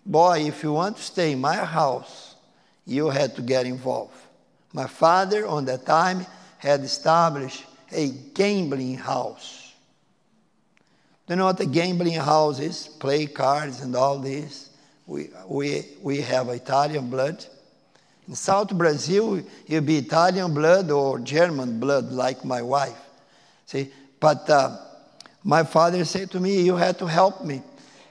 boy, 0.04 0.46
if 0.46 0.62
you 0.62 0.72
want 0.72 0.96
to 0.96 1.02
stay 1.02 1.32
in 1.32 1.40
my 1.40 1.56
house, 1.56 2.34
you 2.86 3.10
had 3.10 3.36
to 3.36 3.42
get 3.42 3.66
involved. 3.66 4.16
My 4.72 4.86
father, 4.86 5.46
on 5.46 5.66
that 5.66 5.86
time, 5.86 6.26
had 6.58 6.80
established 6.80 7.64
a 7.92 8.08
gambling 8.08 8.96
house. 8.96 9.63
You 11.28 11.36
know 11.36 11.46
what 11.46 11.60
a 11.60 11.66
gambling 11.66 12.14
house 12.14 12.60
is? 12.60 12.86
Play 12.86 13.26
cards 13.26 13.80
and 13.80 13.96
all 13.96 14.18
this. 14.18 14.70
We, 15.06 15.30
we, 15.46 15.84
we 16.02 16.20
have 16.20 16.48
Italian 16.48 17.08
blood. 17.08 17.44
In 18.28 18.34
South 18.34 18.76
Brazil, 18.76 19.42
you'll 19.66 19.82
be 19.82 19.98
Italian 19.98 20.52
blood 20.52 20.90
or 20.90 21.18
German 21.20 21.80
blood, 21.80 22.12
like 22.12 22.44
my 22.44 22.62
wife. 22.62 22.98
See, 23.66 23.90
but 24.20 24.48
uh, 24.48 24.76
my 25.42 25.62
father 25.62 26.04
said 26.04 26.30
to 26.32 26.40
me, 26.40 26.62
You 26.62 26.76
had 26.76 26.98
to 26.98 27.06
help 27.06 27.44
me. 27.44 27.62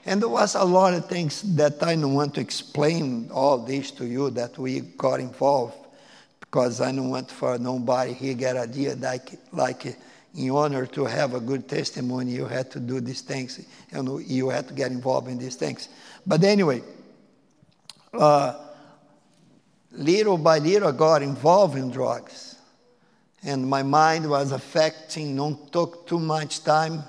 And 0.05 0.21
there 0.21 0.29
was 0.29 0.55
a 0.55 0.63
lot 0.63 0.93
of 0.93 1.07
things 1.07 1.41
that 1.55 1.81
I 1.81 1.95
don't 1.95 2.13
want 2.13 2.35
to 2.35 2.41
explain 2.41 3.29
all 3.31 3.59
this 3.59 3.89
to 3.91 4.05
you 4.05 4.29
that 4.31 4.57
we 4.57 4.81
got 4.81 5.19
involved 5.19 5.77
because 6.41 6.81
I 6.81 6.91
don't 6.91 7.09
want 7.09 7.31
for 7.31 7.57
nobody 7.57 8.13
here 8.13 8.33
get 8.33 8.57
idea 8.57 8.95
like, 8.95 9.31
like 9.51 9.95
in 10.35 10.49
order 10.49 10.85
to 10.85 11.05
have 11.05 11.33
a 11.33 11.39
good 11.39 11.67
testimony, 11.67 12.31
you 12.31 12.45
had 12.45 12.71
to 12.71 12.79
do 12.79 12.99
these 12.99 13.21
things 13.21 13.65
and 13.91 14.25
you 14.25 14.49
had 14.49 14.67
to 14.67 14.73
get 14.73 14.91
involved 14.91 15.27
in 15.27 15.37
these 15.37 15.55
things. 15.55 15.89
But 16.25 16.43
anyway, 16.43 16.81
uh, 18.13 18.59
little 19.91 20.37
by 20.37 20.59
little, 20.59 20.89
I 20.89 20.91
got 20.91 21.21
involved 21.21 21.77
in 21.77 21.91
drugs. 21.91 22.55
And 23.43 23.67
my 23.67 23.83
mind 23.83 24.29
was 24.29 24.51
affecting, 24.51 25.35
don't 25.35 25.71
took 25.71 26.07
too 26.07 26.19
much 26.19 26.63
time, 26.63 27.03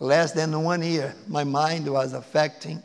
less 0.00 0.32
than 0.32 0.62
one 0.62 0.82
year. 0.82 1.14
My 1.28 1.44
mind 1.44 1.86
was 1.86 2.14
affecting. 2.14 2.82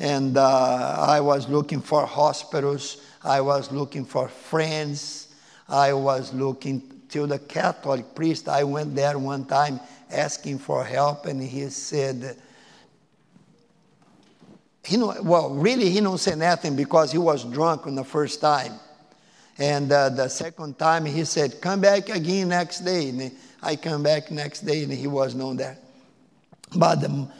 And 0.00 0.36
uh, 0.36 0.96
I 1.08 1.20
was 1.20 1.48
looking 1.48 1.80
for 1.80 2.04
hospitals 2.06 3.02
I 3.22 3.40
was 3.40 3.72
looking 3.72 4.04
for 4.04 4.28
friends. 4.28 5.28
I 5.68 5.92
was 5.92 6.32
looking 6.32 6.97
to 7.10 7.26
the 7.26 7.38
Catholic 7.38 8.14
priest. 8.14 8.48
I 8.48 8.64
went 8.64 8.94
there 8.94 9.18
one 9.18 9.44
time 9.44 9.80
asking 10.10 10.58
for 10.58 10.84
help, 10.84 11.26
and 11.26 11.42
he 11.42 11.68
said, 11.68 12.36
he 14.84 14.96
know, 14.96 15.14
well, 15.22 15.50
really, 15.50 15.90
he 15.90 16.00
don't 16.00 16.18
say 16.18 16.34
nothing 16.34 16.74
because 16.74 17.12
he 17.12 17.18
was 17.18 17.44
drunk 17.44 17.86
on 17.86 17.94
the 17.94 18.04
first 18.04 18.40
time. 18.40 18.72
And 19.58 19.90
uh, 19.90 20.08
the 20.10 20.28
second 20.28 20.78
time, 20.78 21.04
he 21.04 21.24
said, 21.24 21.60
come 21.60 21.80
back 21.80 22.08
again 22.08 22.48
next 22.48 22.80
day. 22.80 23.08
And 23.08 23.32
I 23.62 23.76
come 23.76 24.02
back 24.02 24.30
next 24.30 24.60
day, 24.60 24.84
and 24.84 24.92
he 24.92 25.06
was 25.06 25.34
not 25.34 25.56
there. 25.56 25.78
But 26.74 27.04
um, 27.04 27.30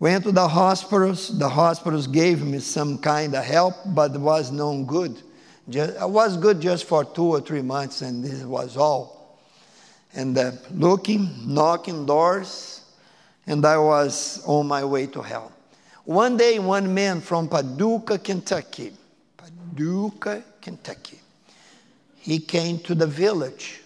Went 0.00 0.24
to 0.24 0.32
the 0.32 0.46
hospitals. 0.46 1.36
The 1.36 1.48
hospitals 1.48 2.06
gave 2.06 2.44
me 2.44 2.60
some 2.60 2.98
kind 2.98 3.34
of 3.34 3.44
help, 3.44 3.74
but 3.86 4.12
was 4.12 4.52
no 4.52 4.84
good. 4.84 5.20
Just, 5.68 6.00
it 6.00 6.08
was 6.08 6.36
good 6.36 6.60
just 6.60 6.84
for 6.84 7.04
two 7.04 7.26
or 7.26 7.40
three 7.40 7.62
months, 7.62 8.02
and 8.02 8.24
this 8.24 8.42
was 8.44 8.76
all. 8.76 9.38
And 10.14 10.36
uh, 10.36 10.52
looking, 10.72 11.30
knocking 11.46 12.06
doors, 12.06 12.82
and 13.46 13.64
I 13.64 13.78
was 13.78 14.42
on 14.46 14.66
my 14.66 14.84
way 14.84 15.06
to 15.08 15.22
hell. 15.22 15.52
One 16.04 16.36
day, 16.36 16.58
one 16.58 16.94
man 16.94 17.20
from 17.20 17.48
Paducah, 17.48 18.18
Kentucky, 18.18 18.92
Paducah, 19.36 20.42
Kentucky, 20.62 21.20
he 22.16 22.38
came 22.38 22.78
to 22.80 22.94
the 22.94 23.06
village 23.06 23.80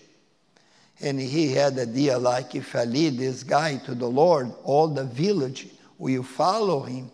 and 1.01 1.21
he 1.21 1.53
had 1.53 1.77
a 1.79 1.87
deal 1.87 2.21
like 2.21 2.55
if 2.55 2.77
I 2.77 2.85
lead 2.85 3.19
this 3.19 3.43
guy 3.43 3.77
to 3.79 3.95
the 3.95 4.07
Lord, 4.07 4.53
all 4.63 4.87
the 4.87 5.05
village 5.05 5.67
will 5.99 6.23
follow 6.23 6.83
him. 6.83 7.11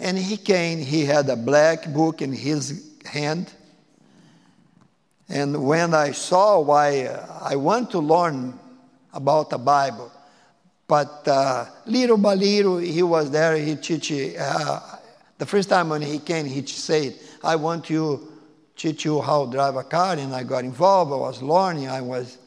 And 0.00 0.18
he 0.18 0.36
came, 0.36 0.78
he 0.78 1.04
had 1.04 1.28
a 1.28 1.36
black 1.36 1.92
book 1.92 2.20
in 2.20 2.32
his 2.32 2.96
hand. 3.04 3.52
And 5.28 5.64
when 5.64 5.92
I 5.92 6.12
saw 6.12 6.60
why 6.60 7.04
uh, 7.04 7.40
I 7.42 7.56
want 7.56 7.90
to 7.90 7.98
learn 7.98 8.58
about 9.12 9.50
the 9.50 9.58
Bible, 9.58 10.10
but 10.86 11.28
uh, 11.28 11.66
little 11.86 12.16
by 12.16 12.34
little 12.34 12.78
he 12.78 13.02
was 13.02 13.30
there. 13.30 13.56
He 13.56 13.76
teach. 13.76 14.10
Uh, 14.38 14.80
the 15.36 15.46
first 15.46 15.68
time 15.68 15.90
when 15.90 16.02
he 16.02 16.18
came, 16.18 16.46
he 16.46 16.64
said, 16.66 17.14
"I 17.44 17.56
want 17.56 17.90
you 17.90 18.32
teach 18.74 19.04
you 19.04 19.20
how 19.20 19.44
to 19.44 19.52
drive 19.52 19.76
a 19.76 19.84
car," 19.84 20.16
and 20.16 20.34
I 20.34 20.44
got 20.44 20.64
involved. 20.64 21.12
I 21.12 21.16
was 21.16 21.42
learning. 21.42 21.88
I 21.88 22.00
was 22.00 22.38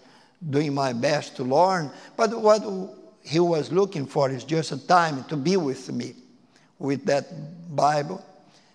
doing 0.50 0.74
my 0.74 0.92
best 0.92 1.36
to 1.36 1.44
learn. 1.44 1.92
But 2.18 2.40
what 2.42 2.64
he 3.22 3.40
was 3.40 3.72
looking 3.72 4.08
for 4.08 4.30
is 4.32 4.44
just 4.44 4.72
a 4.72 4.88
time 4.88 5.24
to 5.26 5.38
be 5.38 5.56
with 5.56 5.92
me 5.92 6.16
with 6.80 7.06
that 7.06 7.76
Bible. 7.76 8.26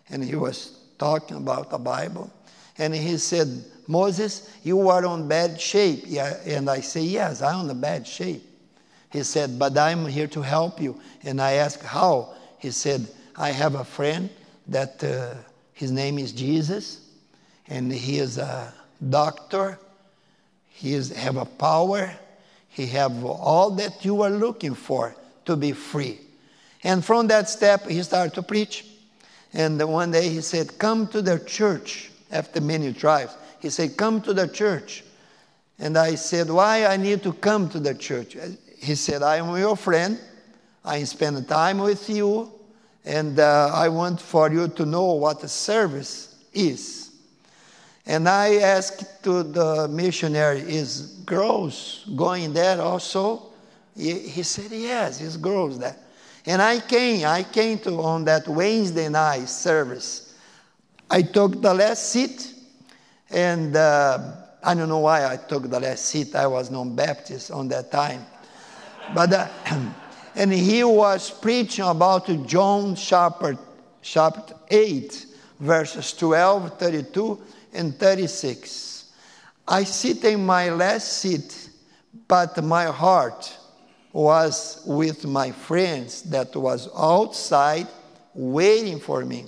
And 0.08 0.22
he 0.22 0.36
was 0.36 0.78
talking 0.98 1.36
about 1.36 1.70
the 1.70 1.78
Bible. 1.78 2.30
And 2.78 2.94
he 2.94 3.16
said, 3.18 3.64
Moses, 3.86 4.50
you 4.62 4.88
are 4.88 5.04
on 5.06 5.28
bad 5.28 5.60
shape. 5.60 6.04
And 6.44 6.68
I 6.68 6.80
say, 6.80 7.02
Yes, 7.02 7.42
I'm 7.42 7.70
in 7.70 7.80
bad 7.80 8.06
shape. 8.06 8.42
He 9.10 9.22
said, 9.22 9.58
But 9.58 9.78
I'm 9.78 10.06
here 10.06 10.26
to 10.28 10.42
help 10.42 10.80
you. 10.80 11.00
And 11.22 11.40
I 11.40 11.52
asked, 11.52 11.82
How? 11.82 12.34
He 12.58 12.70
said, 12.70 13.06
I 13.36 13.50
have 13.50 13.74
a 13.74 13.84
friend 13.84 14.28
that 14.68 15.02
uh, 15.02 15.34
his 15.72 15.90
name 15.90 16.18
is 16.18 16.32
Jesus, 16.32 17.00
and 17.68 17.92
he 17.92 18.18
is 18.18 18.38
a 18.38 18.72
doctor. 19.10 19.78
He 20.68 20.94
is, 20.94 21.10
have 21.12 21.36
a 21.36 21.44
power 21.44 22.12
he 22.76 22.84
have 22.88 23.24
all 23.24 23.70
that 23.70 24.04
you 24.04 24.20
are 24.20 24.28
looking 24.28 24.74
for 24.74 25.16
to 25.46 25.56
be 25.56 25.72
free. 25.72 26.20
And 26.84 27.02
from 27.02 27.26
that 27.28 27.48
step, 27.48 27.86
he 27.86 28.02
started 28.02 28.34
to 28.34 28.42
preach. 28.42 28.84
And 29.54 29.82
one 29.88 30.10
day 30.10 30.28
he 30.28 30.42
said, 30.42 30.76
Come 30.78 31.08
to 31.08 31.22
the 31.22 31.38
church 31.38 32.10
after 32.36 32.60
many 32.60 32.92
tries. 32.92 33.34
He 33.60 33.70
said, 33.70 33.96
Come 33.96 34.20
to 34.22 34.34
the 34.34 34.46
church. 34.46 35.04
And 35.78 35.96
I 35.96 36.14
said, 36.14 36.50
Why 36.50 36.86
I 36.86 36.96
need 36.96 37.22
to 37.22 37.32
come 37.32 37.68
to 37.70 37.80
the 37.80 37.94
church? 37.94 38.36
He 38.78 38.94
said, 38.94 39.22
I 39.22 39.36
am 39.36 39.56
your 39.56 39.76
friend. 39.76 40.20
I 40.84 41.02
spend 41.04 41.48
time 41.48 41.78
with 41.78 42.08
you. 42.08 42.52
And 43.04 43.38
uh, 43.38 43.70
I 43.72 43.88
want 43.88 44.20
for 44.20 44.50
you 44.50 44.68
to 44.68 44.84
know 44.84 45.12
what 45.12 45.42
a 45.42 45.48
service 45.48 46.44
is. 46.52 47.10
And 48.04 48.28
I 48.28 48.56
asked 48.56 49.22
to 49.24 49.42
the 49.42 49.88
missionary, 49.88 50.60
Is 50.60 51.00
girls 51.24 52.04
going 52.14 52.52
there 52.52 52.80
also? 52.80 53.50
He, 53.96 54.18
he 54.28 54.42
said, 54.42 54.70
Yes, 54.70 55.20
it's 55.20 55.36
girls 55.36 55.78
there. 55.78 55.96
And 56.46 56.62
I 56.62 56.78
came, 56.78 57.26
I 57.26 57.42
came 57.42 57.78
to 57.80 58.00
on 58.00 58.24
that 58.26 58.46
Wednesday 58.46 59.08
night 59.08 59.48
service. 59.48 60.25
I 61.08 61.22
took 61.22 61.62
the 61.62 61.72
last 61.72 62.10
seat, 62.10 62.52
and 63.30 63.76
uh, 63.76 64.32
I 64.62 64.74
don't 64.74 64.88
know 64.88 64.98
why 64.98 65.24
I 65.24 65.36
took 65.36 65.70
the 65.70 65.78
last 65.78 66.06
seat. 66.06 66.34
I 66.34 66.48
was 66.48 66.70
non-Baptist 66.70 67.52
on 67.52 67.68
that 67.68 67.92
time, 67.92 68.26
but 69.14 69.32
uh, 69.32 69.48
and 70.34 70.52
he 70.52 70.82
was 70.82 71.30
preaching 71.30 71.84
about 71.84 72.26
John 72.46 72.96
chapter, 72.96 73.56
chapter 74.02 74.54
eight, 74.68 75.26
verses 75.60 76.12
12, 76.14 76.76
32, 76.76 77.40
and 77.74 77.96
36. 77.96 79.12
I 79.68 79.84
sit 79.84 80.24
in 80.24 80.44
my 80.44 80.70
last 80.70 81.18
seat, 81.18 81.70
but 82.26 82.62
my 82.64 82.86
heart 82.86 83.56
was 84.12 84.82
with 84.84 85.24
my 85.24 85.52
friends 85.52 86.22
that 86.22 86.56
was 86.56 86.88
outside 86.96 87.86
waiting 88.34 88.98
for 88.98 89.24
me 89.24 89.46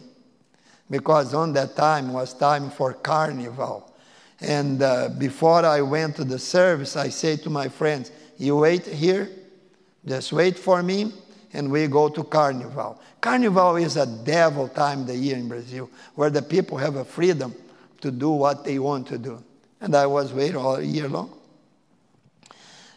because 0.90 1.35
on 1.35 1.53
that 1.53 1.77
time 1.77 2.12
was 2.12 2.35
time 2.35 2.70
for 2.70 2.92
carnival 2.92 3.92
and 4.40 4.83
uh, 4.83 5.09
before 5.18 5.64
i 5.64 5.81
went 5.81 6.16
to 6.16 6.24
the 6.24 6.38
service 6.38 6.96
i 6.96 7.09
said 7.09 7.42
to 7.42 7.51
my 7.51 7.68
friends 7.68 8.11
you 8.37 8.57
wait 8.57 8.87
here 8.87 9.29
just 10.07 10.33
wait 10.33 10.59
for 10.59 10.83
me 10.83 11.12
and 11.53 11.70
we 11.70 11.87
go 11.87 12.09
to 12.09 12.22
carnival 12.24 13.01
carnival 13.20 13.77
is 13.77 13.96
a 13.96 14.07
devil 14.07 14.68
time 14.68 15.05
the 15.07 15.16
year 15.16 15.37
in 15.37 15.48
brazil 15.48 15.90
where 16.14 16.31
the 16.31 16.42
people 16.42 16.79
have 16.79 16.96
a 16.96 17.05
freedom 17.05 17.55
to 18.01 18.11
do 18.11 18.31
what 18.31 18.64
they 18.64 18.79
want 18.79 19.07
to 19.07 19.18
do 19.18 19.42
and 19.81 19.94
i 19.94 20.07
was 20.07 20.33
waiting 20.33 20.57
all 20.57 20.81
year 20.81 21.09
long 21.09 21.33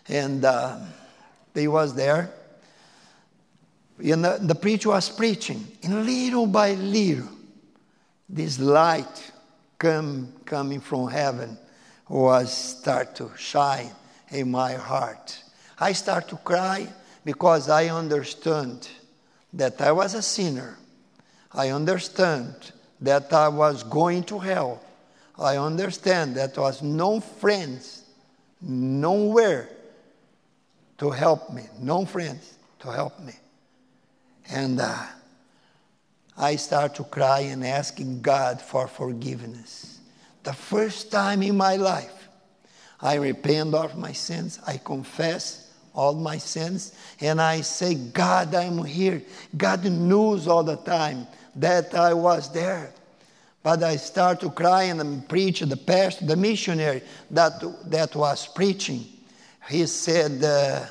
and 0.07 0.43
uh, 0.43 0.77
they 1.53 1.67
was 1.67 1.95
there. 1.95 2.31
And 4.03 4.23
the, 4.23 4.39
the 4.41 4.55
preacher 4.55 4.89
was 4.89 5.09
preaching. 5.09 5.65
And 5.83 6.05
little 6.05 6.47
by 6.47 6.73
little, 6.73 7.29
this 8.31 8.59
light 8.59 9.31
come, 9.77 10.31
coming 10.45 10.79
from 10.79 11.09
heaven 11.09 11.57
was 12.07 12.55
start 12.55 13.15
to 13.15 13.29
shine 13.37 13.91
in 14.29 14.49
my 14.49 14.73
heart. 14.73 15.43
I 15.77 15.91
start 15.91 16.29
to 16.29 16.37
cry 16.37 16.87
because 17.25 17.69
I 17.69 17.87
understood 17.87 18.87
that 19.53 19.81
I 19.81 19.91
was 19.91 20.13
a 20.13 20.21
sinner. 20.21 20.77
I 21.51 21.69
understand 21.69 22.55
that 23.01 23.33
I 23.33 23.49
was 23.49 23.83
going 23.83 24.23
to 24.25 24.39
hell. 24.39 24.81
I 25.37 25.57
understand 25.57 26.35
that 26.35 26.57
was 26.57 26.81
no 26.81 27.19
friends, 27.19 28.03
nowhere 28.61 29.69
to 30.99 31.09
help 31.09 31.51
me, 31.51 31.63
no 31.79 32.05
friends 32.05 32.57
to 32.79 32.91
help 32.91 33.19
me. 33.19 33.33
And 34.49 34.79
uh, 34.79 35.05
I 36.41 36.57
start 36.57 36.95
to 36.95 37.05
cry 37.05 37.41
and 37.41 37.65
asking 37.65 38.21
God 38.21 38.61
for 38.61 38.87
forgiveness. 38.87 39.99
The 40.43 40.51
first 40.51 41.11
time 41.11 41.41
in 41.41 41.55
my 41.55 41.77
life, 41.77 42.27
I 42.99 43.15
repent 43.15 43.73
of 43.73 43.97
my 43.97 44.11
sins, 44.11 44.59
I 44.67 44.77
confess 44.77 45.71
all 45.93 46.15
my 46.15 46.37
sins, 46.37 46.93
and 47.21 47.39
I 47.41 47.61
say, 47.61 47.95
God, 47.95 48.53
I'm 48.53 48.83
here. 48.83 49.21
God 49.55 49.85
knows 49.85 50.47
all 50.47 50.63
the 50.63 50.77
time 50.77 51.27
that 51.55 51.95
I 51.95 52.13
was 52.13 52.51
there. 52.51 52.91
But 53.63 53.83
I 53.83 53.95
start 53.95 54.41
to 54.41 54.49
cry 54.49 54.83
and 54.83 55.29
preach 55.29 55.61
the 55.61 55.77
pastor, 55.77 56.25
the 56.25 56.35
missionary 56.35 57.03
that, 57.29 57.61
that 57.89 58.15
was 58.15 58.47
preaching 58.47 59.05
he 59.69 59.85
said, 59.85 60.43
uh, 60.43 60.85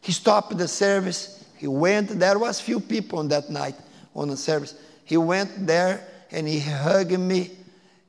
he 0.00 0.12
stopped 0.12 0.56
the 0.56 0.68
service. 0.68 1.44
He 1.56 1.66
went, 1.66 2.08
there 2.08 2.38
was 2.38 2.60
few 2.60 2.80
people 2.80 3.18
on 3.18 3.28
that 3.28 3.50
night 3.50 3.76
on 4.14 4.28
the 4.28 4.36
service. 4.36 4.74
He 5.06 5.16
went 5.16 5.68
there 5.68 6.04
and 6.32 6.48
he 6.48 6.58
hugged 6.58 7.18
me 7.18 7.52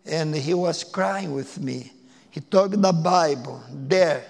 and 0.06 0.36
he 0.36 0.56
was 0.56 0.84
crying 0.84 1.32
with 1.32 1.60
me. 1.60 1.92
He 2.32 2.42
took 2.42 2.72
the 2.72 2.92
Bible 2.92 3.62
there 3.72 4.26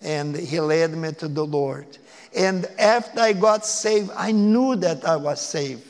and 0.00 0.36
he 0.36 0.60
led 0.60 0.92
me 0.96 1.10
to 1.12 1.26
the 1.26 1.44
Lord. 1.44 1.98
And 2.36 2.66
after 2.78 3.20
I 3.20 3.32
got 3.32 3.66
saved, 3.66 4.12
I 4.16 4.30
knew 4.30 4.76
that 4.76 5.04
I 5.04 5.16
was 5.16 5.40
saved 5.40 5.86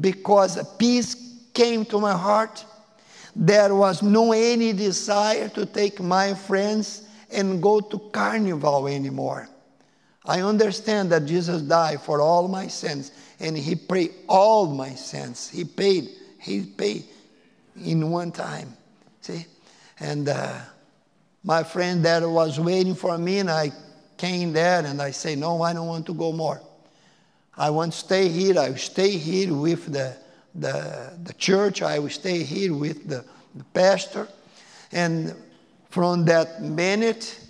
because 0.00 0.58
peace 0.78 1.38
came 1.52 1.84
to 1.84 2.00
my 2.00 2.16
heart. 2.16 2.64
There 3.36 3.74
was 3.74 4.02
no 4.02 4.32
any 4.32 4.72
desire 4.72 5.50
to 5.50 5.66
take 5.66 6.00
my 6.00 6.32
friends 6.32 7.06
and 7.30 7.62
go 7.62 7.80
to 7.80 7.98
carnival 8.10 8.88
anymore. 8.88 9.50
I 10.24 10.40
understand 10.40 11.12
that 11.12 11.26
Jesus 11.26 11.60
died 11.62 12.00
for 12.00 12.20
all 12.20 12.48
my 12.48 12.66
sins 12.66 13.12
and 13.40 13.56
he 13.56 13.74
paid 13.74 14.14
all 14.26 14.66
my 14.66 14.94
sins. 14.94 15.50
He 15.50 15.64
paid, 15.64 16.08
he 16.40 16.62
paid 16.62 17.04
in 17.82 18.10
one 18.10 18.32
time. 18.32 18.74
See? 19.20 19.46
And 20.00 20.28
uh, 20.28 20.60
my 21.42 21.62
friend 21.62 22.04
that 22.04 22.28
was 22.28 22.58
waiting 22.58 22.94
for 22.94 23.18
me 23.18 23.38
and 23.38 23.50
I 23.50 23.72
came 24.16 24.52
there 24.52 24.84
and 24.84 25.02
I 25.02 25.10
say, 25.10 25.36
no, 25.36 25.60
I 25.62 25.74
don't 25.74 25.86
want 25.86 26.06
to 26.06 26.14
go 26.14 26.32
more. 26.32 26.60
I 27.56 27.70
want 27.70 27.92
to 27.92 27.98
stay 27.98 28.28
here. 28.28 28.58
I 28.58 28.70
will 28.70 28.76
stay 28.78 29.10
here 29.10 29.52
with 29.54 29.92
the, 29.92 30.16
the, 30.54 31.12
the 31.22 31.32
church. 31.34 31.82
I 31.82 31.98
will 31.98 32.08
stay 32.08 32.42
here 32.42 32.74
with 32.74 33.08
the, 33.08 33.24
the 33.54 33.64
pastor. 33.74 34.26
And 34.90 35.34
from 35.90 36.24
that 36.24 36.62
minute, 36.62 37.43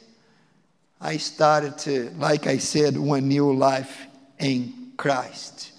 I 1.00 1.16
started 1.16 1.76
to, 1.78 2.11
like 2.18 2.46
I 2.46 2.59
said, 2.59 2.96
one 2.96 3.28
new 3.28 3.52
life 3.52 4.07
in 4.38 4.92
Christ. 4.96 5.72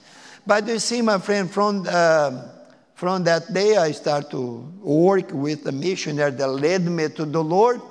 But 0.46 0.68
you 0.68 0.80
see, 0.80 1.02
my 1.02 1.18
friend, 1.18 1.50
from, 1.50 1.86
uh, 1.90 2.50
from 2.94 3.24
that 3.24 3.52
day, 3.54 3.78
I 3.78 3.92
started 3.92 4.30
to 4.32 4.72
work 4.82 5.32
with 5.32 5.66
a 5.68 5.72
missionary 5.72 6.32
that 6.32 6.48
led 6.48 6.86
me 6.86 7.10
to 7.10 7.26
the 7.26 7.44
Lord, 7.44 7.82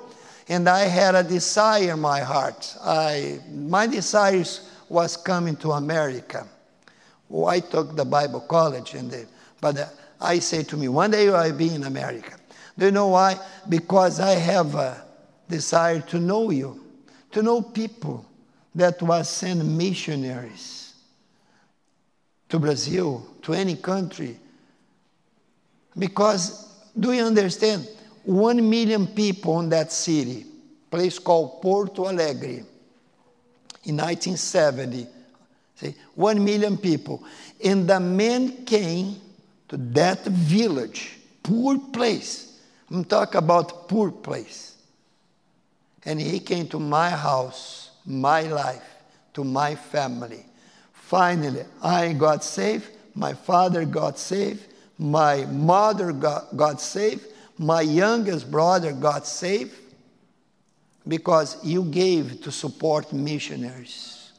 and 0.47 0.69
I 0.69 0.85
had 0.85 1.15
a 1.15 1.23
desire 1.23 1.93
in 1.93 1.99
my 1.99 2.21
heart. 2.21 2.77
I, 2.81 3.39
my 3.51 3.87
desire 3.87 4.45
was 4.87 5.17
coming 5.17 5.55
to 5.57 5.71
America. 5.71 6.47
Well, 7.27 7.47
I 7.47 7.59
took 7.59 7.95
the 7.95 8.05
Bible 8.05 8.41
college, 8.41 8.93
and 8.93 9.09
the, 9.11 9.25
but 9.59 9.93
I 10.21 10.39
say 10.39 10.63
to 10.63 10.77
me, 10.77 10.87
one 10.87 11.11
day 11.11 11.29
I'll 11.29 11.51
be 11.51 11.73
in 11.73 11.83
America. 11.83 12.37
Do 12.77 12.85
you 12.85 12.91
know 12.91 13.07
why? 13.07 13.37
Because 13.67 14.19
I 14.19 14.33
have 14.35 14.75
a 14.75 15.03
desire 15.49 16.01
to 16.01 16.19
know 16.19 16.51
you, 16.51 16.84
to 17.35 17.43
know 17.43 17.61
people 17.61 18.25
that 18.73 19.01
was 19.01 19.29
send 19.29 19.77
missionaries 19.77 20.93
to 22.47 22.57
Brazil, 22.57 23.27
to 23.41 23.53
any 23.53 23.75
country. 23.75 24.39
Because, 25.97 26.73
do 26.97 27.11
you 27.11 27.23
understand? 27.23 27.89
One 28.23 28.69
million 28.69 29.05
people 29.07 29.59
in 29.59 29.67
that 29.67 29.91
city, 29.91 30.45
place 30.89 31.19
called 31.19 31.61
Porto 31.61 32.05
Alegre, 32.07 32.63
in 33.83 33.97
1970. 33.97 35.05
See, 35.75 35.93
one 36.13 36.41
million 36.41 36.77
people. 36.77 37.21
And 37.61 37.85
the 37.85 37.99
man 37.99 38.63
came 38.63 39.17
to 39.67 39.75
that 39.75 40.23
village, 40.23 41.17
poor 41.43 41.77
place, 41.79 42.61
I'm 42.89 43.03
talking 43.03 43.39
about 43.39 43.89
poor 43.89 44.09
place. 44.09 44.74
And 46.05 46.21
he 46.21 46.39
came 46.39 46.67
to 46.67 46.79
my 46.79 47.09
house, 47.09 47.89
my 48.05 48.43
life, 48.43 48.83
to 49.33 49.43
my 49.43 49.75
family. 49.75 50.45
Finally, 50.93 51.63
I 51.81 52.13
got 52.13 52.43
saved. 52.43 52.89
My 53.15 53.33
father 53.33 53.85
got 53.85 54.19
saved. 54.19 54.65
My 54.97 55.45
mother 55.45 56.11
got, 56.11 56.55
got 56.55 56.79
saved. 56.79 57.25
My 57.57 57.81
youngest 57.81 58.49
brother 58.51 58.91
got 58.91 59.25
saved 59.25 59.75
because 61.07 61.63
you 61.63 61.83
gave 61.85 62.41
to 62.41 62.51
support 62.51 63.13
missionaries. 63.13 64.31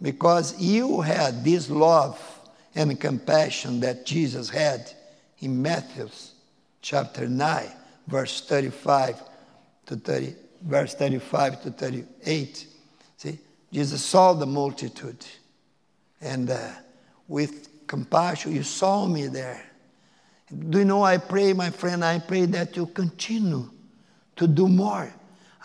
Because 0.00 0.60
you 0.60 1.00
had 1.00 1.44
this 1.44 1.70
love 1.70 2.20
and 2.74 3.00
compassion 3.00 3.80
that 3.80 4.06
Jesus 4.06 4.48
had 4.48 4.90
in 5.40 5.60
Matthew's 5.60 6.32
chapter 6.82 7.28
9, 7.28 7.70
verse 8.06 8.40
35 8.42 9.20
to 9.88 9.96
30, 9.96 10.34
verse 10.62 10.94
35 10.94 11.62
to 11.62 11.70
38. 11.70 12.66
See, 13.16 13.38
Jesus 13.72 14.04
saw 14.04 14.34
the 14.34 14.46
multitude 14.46 15.26
and 16.20 16.50
uh, 16.50 16.70
with 17.26 17.86
compassion. 17.86 18.54
You 18.54 18.62
saw 18.62 19.06
me 19.06 19.26
there. 19.26 19.64
Do 20.70 20.78
you 20.78 20.84
know, 20.84 21.02
I 21.02 21.18
pray, 21.18 21.52
my 21.52 21.70
friend, 21.70 22.04
I 22.04 22.18
pray 22.20 22.46
that 22.46 22.76
you 22.76 22.86
continue 22.86 23.68
to 24.36 24.46
do 24.46 24.68
more. 24.68 25.12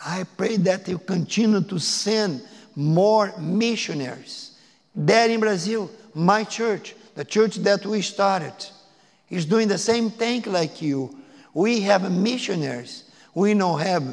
I 0.06 0.26
pray 0.38 0.58
that 0.58 0.88
you 0.88 0.98
continue 0.98 1.62
to 1.62 1.80
send 1.80 2.42
more 2.76 3.34
missionaries. 3.40 4.58
There 4.96 5.30
in 5.30 5.40
Brazil, 5.40 5.90
my 6.14 6.44
church, 6.44 6.96
the 7.16 7.24
church 7.24 7.58
that 7.58 7.86
we 7.86 8.02
started, 8.02 8.54
is 9.30 9.46
doing 9.46 9.68
the 9.68 9.78
same 9.78 10.10
thing 10.10 10.44
like 10.44 10.82
you. 10.82 11.18
We 11.54 11.82
have 11.82 12.12
missionaries. 12.12 13.06
We 13.34 13.54
don't 13.54 13.80
have 13.80 14.04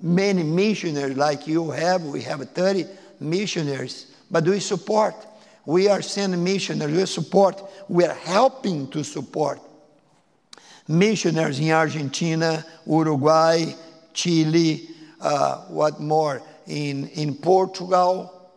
many 0.00 0.42
missionaries 0.42 1.16
like 1.16 1.46
you 1.46 1.70
have. 1.70 2.02
We 2.02 2.22
have 2.22 2.40
30 2.40 2.86
missionaries, 3.20 4.14
but 4.30 4.44
we 4.44 4.60
support. 4.60 5.14
We 5.64 5.88
are 5.88 6.02
sending 6.02 6.42
missionaries. 6.42 6.96
We 6.96 7.06
support. 7.06 7.62
We 7.88 8.04
are 8.04 8.14
helping 8.14 8.88
to 8.88 9.02
support 9.04 9.60
missionaries 10.88 11.58
in 11.58 11.70
Argentina, 11.70 12.64
Uruguay, 12.86 13.66
Chile, 14.12 14.88
uh, 15.20 15.62
what 15.66 16.00
more? 16.00 16.42
In, 16.66 17.08
in 17.08 17.34
Portugal, 17.34 18.50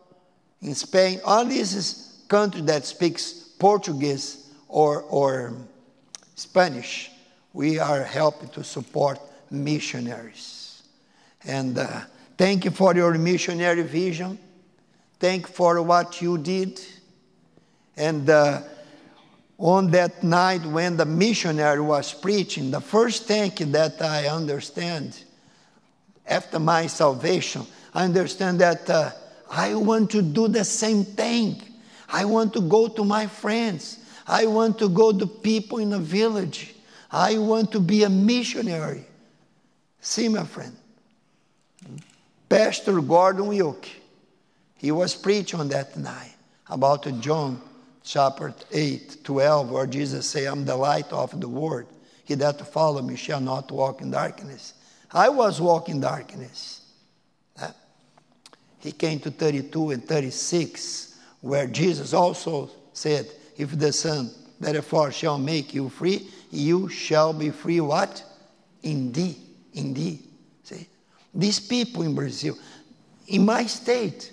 in 0.62 0.74
Spain. 0.74 1.20
All 1.24 1.44
these 1.44 2.24
countries 2.28 2.64
that 2.64 2.84
speaks 2.84 3.32
Portuguese 3.58 4.50
or, 4.68 5.02
or 5.02 5.54
Spanish, 6.34 7.10
we 7.52 7.78
are 7.78 8.02
helping 8.02 8.48
to 8.50 8.64
support 8.64 9.18
missionaries. 9.50 10.82
And 11.44 11.78
uh, 11.78 12.02
thank 12.36 12.64
you 12.64 12.70
for 12.70 12.94
your 12.94 13.14
missionary 13.14 13.82
vision. 13.82 14.38
Thank 15.18 15.48
you 15.48 15.52
for 15.52 15.82
what 15.82 16.22
you 16.22 16.38
did. 16.38 16.80
And 17.96 18.28
uh, 18.28 18.62
on 19.58 19.90
that 19.90 20.22
night 20.22 20.64
when 20.64 20.96
the 20.96 21.04
missionary 21.04 21.80
was 21.80 22.14
preaching, 22.14 22.70
the 22.70 22.80
first 22.80 23.24
thing 23.24 23.52
that 23.72 24.00
I 24.00 24.28
understand 24.28 25.22
after 26.26 26.58
my 26.58 26.86
salvation, 26.86 27.66
I 27.92 28.04
understand 28.04 28.60
that 28.60 28.88
uh, 28.88 29.10
I 29.50 29.74
want 29.74 30.10
to 30.12 30.22
do 30.22 30.48
the 30.48 30.64
same 30.64 31.04
thing. 31.04 31.60
I 32.08 32.24
want 32.24 32.54
to 32.54 32.60
go 32.60 32.88
to 32.88 33.04
my 33.04 33.26
friends. 33.26 33.98
I 34.26 34.46
want 34.46 34.78
to 34.78 34.88
go 34.88 35.12
to 35.12 35.26
people 35.26 35.78
in 35.78 35.90
the 35.90 35.98
village. 35.98 36.74
I 37.10 37.36
want 37.38 37.72
to 37.72 37.80
be 37.80 38.04
a 38.04 38.08
missionary. 38.08 39.04
See, 40.00 40.28
my 40.28 40.44
friend, 40.44 40.76
Pastor 42.48 43.00
Gordon 43.00 43.46
Wilk, 43.46 43.86
he 44.76 44.90
was 44.90 45.14
preaching 45.14 45.60
on 45.60 45.68
that 45.68 45.96
night 45.96 46.34
about 46.68 47.06
John 47.20 47.60
chapter 48.02 48.54
8, 48.72 49.24
12, 49.24 49.70
where 49.70 49.86
Jesus 49.86 50.26
say, 50.26 50.46
I'm 50.46 50.64
the 50.64 50.76
light 50.76 51.12
of 51.12 51.38
the 51.38 51.48
world. 51.48 51.86
He 52.24 52.34
that 52.36 52.60
follow 52.72 53.02
me 53.02 53.16
shall 53.16 53.40
not 53.40 53.70
walk 53.70 54.00
in 54.00 54.10
darkness. 54.10 54.74
I 55.12 55.28
was 55.28 55.60
walking 55.60 56.00
darkness. 56.00 56.80
He 58.78 58.92
came 58.92 59.20
to 59.20 59.30
32 59.30 59.90
and 59.90 60.04
36, 60.04 61.18
where 61.42 61.66
Jesus 61.66 62.14
also 62.14 62.70
said, 62.94 63.26
If 63.58 63.78
the 63.78 63.92
Son 63.92 64.30
therefore 64.58 65.12
shall 65.12 65.38
make 65.38 65.74
you 65.74 65.90
free, 65.90 66.28
you 66.50 66.88
shall 66.88 67.34
be 67.34 67.50
free 67.50 67.80
what? 67.80 68.24
Indeed. 68.82 69.36
Indeed. 69.74 70.22
See? 70.64 70.86
These 71.34 71.60
people 71.60 72.02
in 72.02 72.14
Brazil, 72.14 72.56
in 73.28 73.44
my 73.44 73.66
state, 73.66 74.32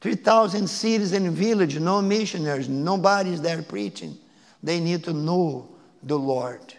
3,000 0.00 0.66
cities 0.66 1.12
and 1.12 1.32
villages, 1.32 1.80
no 1.80 2.02
missionaries, 2.02 2.68
nobody's 2.68 3.40
there 3.40 3.62
preaching. 3.62 4.18
They 4.62 4.80
need 4.80 5.04
to 5.04 5.12
know 5.12 5.68
the 6.02 6.18
Lord. 6.18 6.74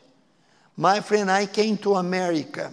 My 0.77 0.99
friend, 0.99 1.31
I 1.31 1.45
came 1.45 1.77
to 1.79 1.95
America 1.95 2.71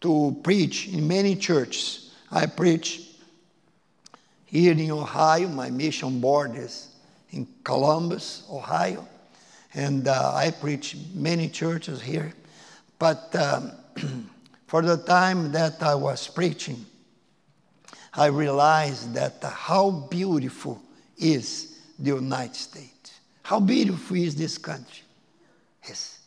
to 0.00 0.36
preach 0.42 0.88
in 0.88 1.06
many 1.06 1.36
churches. 1.36 2.12
I 2.30 2.46
preach 2.46 3.08
here 4.46 4.72
in 4.72 4.90
Ohio. 4.90 5.48
My 5.48 5.70
mission 5.70 6.20
board 6.20 6.56
is 6.56 6.88
in 7.30 7.46
Columbus, 7.62 8.44
Ohio. 8.50 9.06
And 9.74 10.08
uh, 10.08 10.32
I 10.34 10.50
preach 10.50 10.96
many 11.14 11.48
churches 11.48 12.00
here. 12.00 12.32
But 12.98 13.34
um, 13.36 13.72
for 14.66 14.82
the 14.82 14.96
time 14.96 15.52
that 15.52 15.82
I 15.82 15.94
was 15.94 16.28
preaching, 16.28 16.86
I 18.14 18.26
realized 18.26 19.14
that 19.14 19.42
how 19.42 19.90
beautiful 20.10 20.82
is 21.16 21.78
the 21.98 22.14
United 22.14 22.56
States. 22.56 23.20
How 23.42 23.60
beautiful 23.60 24.16
is 24.16 24.34
this 24.34 24.58
country. 24.58 25.04
Yes. 25.86 26.18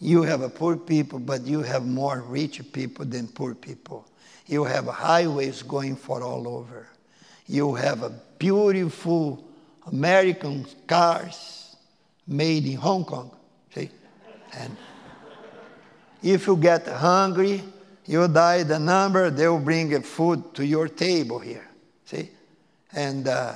You 0.00 0.22
have 0.22 0.42
a 0.42 0.48
poor 0.48 0.76
people, 0.76 1.18
but 1.18 1.46
you 1.46 1.62
have 1.62 1.86
more 1.86 2.20
rich 2.20 2.60
people 2.72 3.04
than 3.04 3.28
poor 3.28 3.54
people. 3.54 4.06
You 4.46 4.64
have 4.64 4.86
highways 4.86 5.62
going 5.62 5.96
for 5.96 6.22
all 6.22 6.48
over. 6.48 6.88
You 7.46 7.74
have 7.74 8.02
a 8.02 8.10
beautiful 8.38 9.44
American 9.86 10.66
cars 10.86 11.76
made 12.26 12.66
in 12.66 12.76
Hong 12.76 13.04
Kong. 13.04 13.36
See? 13.74 13.90
And 14.54 14.76
if 16.22 16.46
you 16.46 16.56
get 16.56 16.86
hungry, 16.86 17.62
you 18.06 18.28
die 18.28 18.62
the 18.62 18.78
number, 18.78 19.30
they 19.30 19.48
will 19.48 19.58
bring 19.58 20.00
food 20.02 20.54
to 20.54 20.64
your 20.64 20.88
table 20.88 21.38
here. 21.38 21.68
See? 22.04 22.30
And 22.92 23.26
uh, 23.26 23.54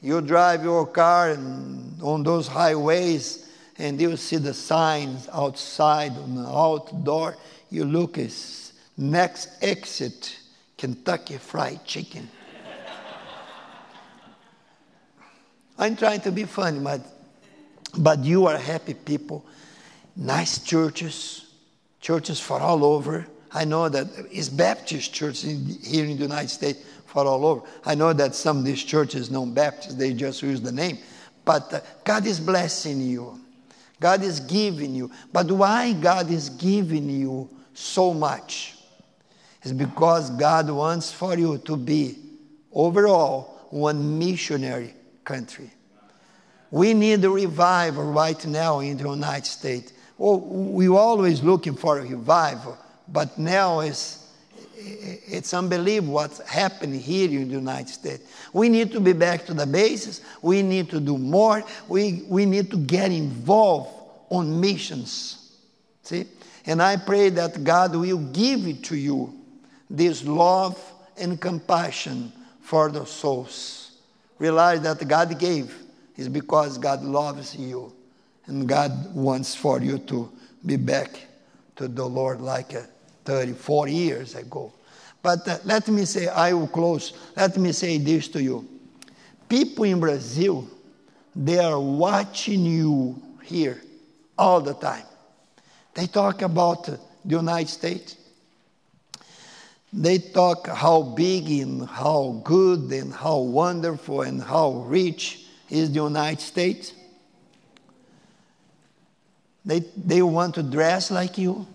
you 0.00 0.20
drive 0.20 0.62
your 0.62 0.86
car 0.86 1.32
on 1.32 2.22
those 2.22 2.46
highways, 2.46 3.50
and 3.78 4.00
you 4.00 4.16
see 4.16 4.36
the 4.36 4.54
signs 4.54 5.28
outside 5.32 6.12
on 6.12 6.36
the 6.36 6.46
outdoor. 6.46 7.36
You 7.70 7.84
look, 7.84 8.18
it's 8.18 8.72
next 8.96 9.48
exit, 9.60 10.38
Kentucky 10.78 11.38
Fried 11.38 11.84
Chicken. 11.84 12.28
I'm 15.78 15.96
trying 15.96 16.20
to 16.20 16.32
be 16.32 16.44
funny, 16.44 16.78
but, 16.78 17.00
but 17.98 18.24
you 18.24 18.46
are 18.46 18.56
happy 18.56 18.94
people. 18.94 19.44
Nice 20.14 20.60
churches, 20.60 21.45
churches 22.06 22.38
for 22.38 22.60
all 22.60 22.84
over. 22.84 23.26
I 23.50 23.64
know 23.64 23.88
that 23.88 24.06
it's 24.30 24.48
Baptist 24.48 25.12
churches 25.12 25.42
here 25.84 26.04
in 26.04 26.16
the 26.16 26.22
United 26.22 26.50
States 26.50 26.78
for 27.04 27.26
all 27.26 27.44
over. 27.44 27.62
I 27.84 27.96
know 27.96 28.12
that 28.12 28.36
some 28.36 28.58
of 28.58 28.64
these 28.64 28.84
churches 28.84 29.28
non 29.28 29.52
Baptist, 29.52 29.98
they 29.98 30.12
just 30.12 30.40
use 30.40 30.60
the 30.60 30.70
name. 30.70 30.98
But 31.44 31.74
uh, 31.74 31.80
God 32.04 32.24
is 32.24 32.38
blessing 32.38 33.00
you. 33.00 33.40
God 33.98 34.22
is 34.22 34.38
giving 34.38 34.94
you. 34.94 35.10
But 35.32 35.50
why 35.50 35.94
God 35.94 36.30
is 36.30 36.48
giving 36.48 37.10
you 37.10 37.50
so 37.74 38.14
much? 38.14 38.76
Is 39.64 39.72
because 39.72 40.30
God 40.30 40.70
wants 40.70 41.10
for 41.10 41.36
you 41.36 41.58
to 41.58 41.76
be 41.76 42.18
overall 42.72 43.66
one 43.70 44.16
missionary 44.16 44.94
country. 45.24 45.72
We 46.70 46.94
need 46.94 47.24
a 47.24 47.30
revival 47.30 48.12
right 48.12 48.46
now 48.46 48.78
in 48.78 48.96
the 48.96 49.08
United 49.08 49.46
States. 49.46 49.92
Well, 50.18 50.40
we're 50.40 50.96
always 50.96 51.42
looking 51.42 51.74
for 51.74 51.98
a 51.98 52.02
revival, 52.02 52.78
but 53.08 53.38
now 53.38 53.80
it's, 53.80 54.32
it's 54.76 55.52
unbelievable 55.52 56.14
what's 56.14 56.38
happening 56.48 57.00
here 57.00 57.28
in 57.28 57.48
the 57.48 57.54
United 57.54 57.88
States. 57.88 58.30
We 58.52 58.68
need 58.68 58.92
to 58.92 59.00
be 59.00 59.12
back 59.12 59.44
to 59.46 59.54
the 59.54 59.66
basis. 59.66 60.22
We 60.42 60.62
need 60.62 60.90
to 60.90 61.00
do 61.00 61.18
more. 61.18 61.62
We, 61.88 62.24
we 62.28 62.46
need 62.46 62.70
to 62.70 62.78
get 62.78 63.12
involved 63.12 63.90
on 64.30 64.60
missions. 64.60 65.52
See? 66.02 66.26
And 66.64 66.82
I 66.82 66.96
pray 66.96 67.28
that 67.30 67.62
God 67.62 67.94
will 67.94 68.18
give 68.18 68.66
it 68.66 68.84
to 68.84 68.96
you 68.96 69.34
this 69.90 70.24
love 70.24 70.80
and 71.18 71.40
compassion 71.40 72.32
for 72.60 72.90
the 72.90 73.04
souls 73.04 73.86
realize 74.38 74.80
that 74.82 75.06
God 75.06 75.38
gave 75.38 75.74
is 76.16 76.28
because 76.28 76.78
God 76.78 77.02
loves 77.02 77.56
you 77.56 77.92
and 78.46 78.68
God 78.68 79.14
wants 79.14 79.54
for 79.54 79.80
you 79.80 79.98
to 79.98 80.30
be 80.64 80.76
back 80.76 81.20
to 81.76 81.88
the 81.88 82.04
Lord 82.04 82.40
like 82.40 82.72
30, 83.24 83.52
40 83.52 83.92
years 83.92 84.34
ago. 84.34 84.72
But 85.22 85.46
uh, 85.48 85.58
let 85.64 85.88
me 85.88 86.04
say, 86.04 86.28
I 86.28 86.52
will 86.52 86.68
close. 86.68 87.12
Let 87.36 87.56
me 87.56 87.72
say 87.72 87.98
this 87.98 88.28
to 88.28 88.42
you. 88.42 88.66
People 89.48 89.84
in 89.84 90.00
Brazil, 90.00 90.68
they 91.34 91.58
are 91.58 91.80
watching 91.80 92.64
you 92.64 93.20
here 93.42 93.82
all 94.38 94.60
the 94.60 94.74
time. 94.74 95.04
They 95.94 96.06
talk 96.06 96.42
about 96.42 96.84
the 96.84 97.00
United 97.24 97.68
States. 97.68 98.16
They 99.92 100.18
talk 100.18 100.68
how 100.68 101.02
big 101.02 101.48
and 101.48 101.88
how 101.88 102.40
good 102.44 102.92
and 102.92 103.12
how 103.12 103.38
wonderful 103.38 104.22
and 104.22 104.42
how 104.42 104.84
rich 104.86 105.46
is 105.70 105.90
the 105.90 106.02
United 106.02 106.40
States. 106.40 106.92
They, 109.66 109.80
they 109.96 110.22
want 110.22 110.54
to 110.54 110.62
dress 110.62 111.10
like 111.10 111.36
you. 111.36 111.66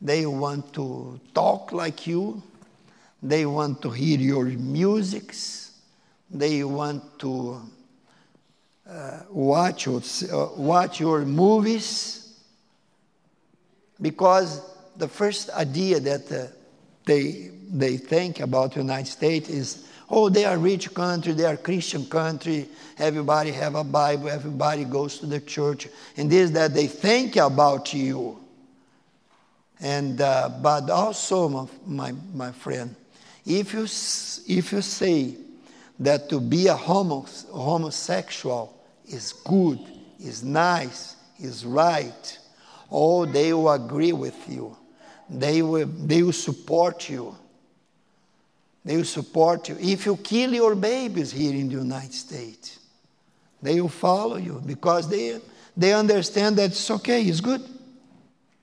They 0.00 0.26
want 0.26 0.74
to 0.74 1.20
talk 1.32 1.70
like 1.70 2.08
you. 2.08 2.42
They 3.22 3.46
want 3.46 3.80
to 3.82 3.90
hear 3.90 4.18
your 4.18 4.46
musics. 4.46 5.78
They 6.28 6.64
want 6.64 7.20
to 7.20 7.62
uh, 8.90 9.20
watch, 9.30 9.86
uh, 9.86 10.48
watch 10.56 10.98
your 10.98 11.20
movies 11.20 12.40
because 14.00 14.60
the 14.96 15.06
first 15.06 15.50
idea 15.50 16.00
that 16.00 16.32
uh, 16.32 16.46
they, 17.04 17.52
they 17.70 17.96
think 17.96 18.40
about 18.40 18.72
the 18.72 18.80
United 18.80 19.06
States 19.06 19.48
is, 19.48 19.86
oh, 20.12 20.28
they 20.28 20.44
are 20.44 20.58
rich 20.58 20.92
country, 20.92 21.32
they 21.32 21.46
are 21.46 21.56
Christian 21.56 22.04
country, 22.04 22.68
everybody 22.98 23.50
have 23.50 23.74
a 23.74 23.82
Bible, 23.82 24.28
everybody 24.28 24.84
goes 24.84 25.18
to 25.18 25.26
the 25.26 25.40
church, 25.40 25.88
and 26.18 26.30
this 26.30 26.50
that 26.50 26.74
they 26.74 26.86
think 26.86 27.36
about 27.36 27.94
you. 27.94 28.38
And, 29.80 30.20
uh, 30.20 30.50
but 30.60 30.90
also, 30.90 31.48
my, 31.48 31.66
my, 31.86 32.12
my 32.34 32.52
friend, 32.52 32.94
if 33.46 33.72
you, 33.72 33.84
if 33.84 34.70
you 34.70 34.82
say 34.82 35.34
that 35.98 36.28
to 36.28 36.40
be 36.40 36.66
a 36.66 36.74
homo, 36.74 37.26
homosexual 37.50 38.78
is 39.06 39.32
good, 39.32 39.80
is 40.20 40.44
nice, 40.44 41.16
is 41.40 41.64
right, 41.64 42.38
oh, 42.90 43.24
they 43.24 43.52
will 43.54 43.72
agree 43.72 44.12
with 44.12 44.36
you. 44.48 44.76
They 45.28 45.62
will, 45.62 45.86
they 45.86 46.22
will 46.22 46.32
support 46.32 47.08
you. 47.08 47.34
They 48.84 48.96
will 48.96 49.04
support 49.04 49.68
you. 49.68 49.76
If 49.80 50.06
you 50.06 50.16
kill 50.16 50.54
your 50.54 50.74
babies 50.74 51.30
here 51.32 51.52
in 51.52 51.68
the 51.68 51.76
United 51.76 52.14
States, 52.14 52.80
they 53.60 53.80
will 53.80 53.88
follow 53.88 54.36
you 54.36 54.60
because 54.66 55.08
they, 55.08 55.40
they 55.76 55.92
understand 55.92 56.56
that 56.56 56.70
it's 56.70 56.90
okay, 56.90 57.22
it's 57.22 57.40
good. 57.40 57.62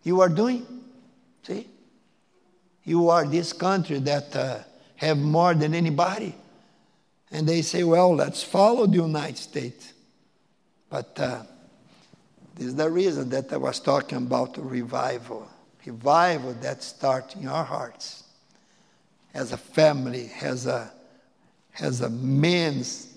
You 0.04 0.20
are 0.22 0.30
doing. 0.30 0.66
See? 1.44 1.68
You 2.84 3.10
are 3.10 3.26
this 3.26 3.54
country 3.54 4.00
that 4.00 4.36
uh, 4.36 4.60
have 4.98 5.18
more 5.18 5.54
than 5.54 5.74
anybody. 5.74 6.36
And 7.32 7.48
they 7.48 7.62
say, 7.62 7.84
well, 7.84 8.16
let's 8.16 8.44
follow 8.44 8.88
the 8.88 8.98
United 8.98 9.38
States. 9.38 9.94
But 10.90 11.18
uh, 11.18 11.44
this 12.56 12.68
is 12.68 12.76
the 12.76 12.90
reason 12.90 13.30
that 13.30 13.54
I 13.54 13.58
was 13.58 13.80
talking 13.80 14.18
about 14.18 14.58
revival. 14.58 15.48
Revival 15.86 16.54
that 16.62 16.84
starts 16.84 17.36
in 17.36 17.48
our 17.48 17.64
hearts 17.64 18.19
as 19.34 19.52
a 19.52 19.58
family, 19.58 20.32
as 20.42 20.66
a, 20.66 20.92
as 21.80 22.02
a 22.02 22.10
man's 22.10 23.10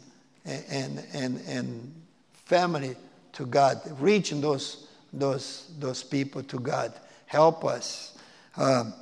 and, 0.45 1.05
and, 1.13 1.41
and 1.47 2.03
family 2.33 2.97
to 3.33 3.47
God, 3.47 3.81
reaching 4.01 4.41
those, 4.41 4.89
those, 5.13 5.71
those 5.79 6.03
people 6.03 6.43
to 6.45 6.59
God. 6.59 6.93
Help 7.27 7.65
us. 7.65 8.19
Um, 8.57 8.93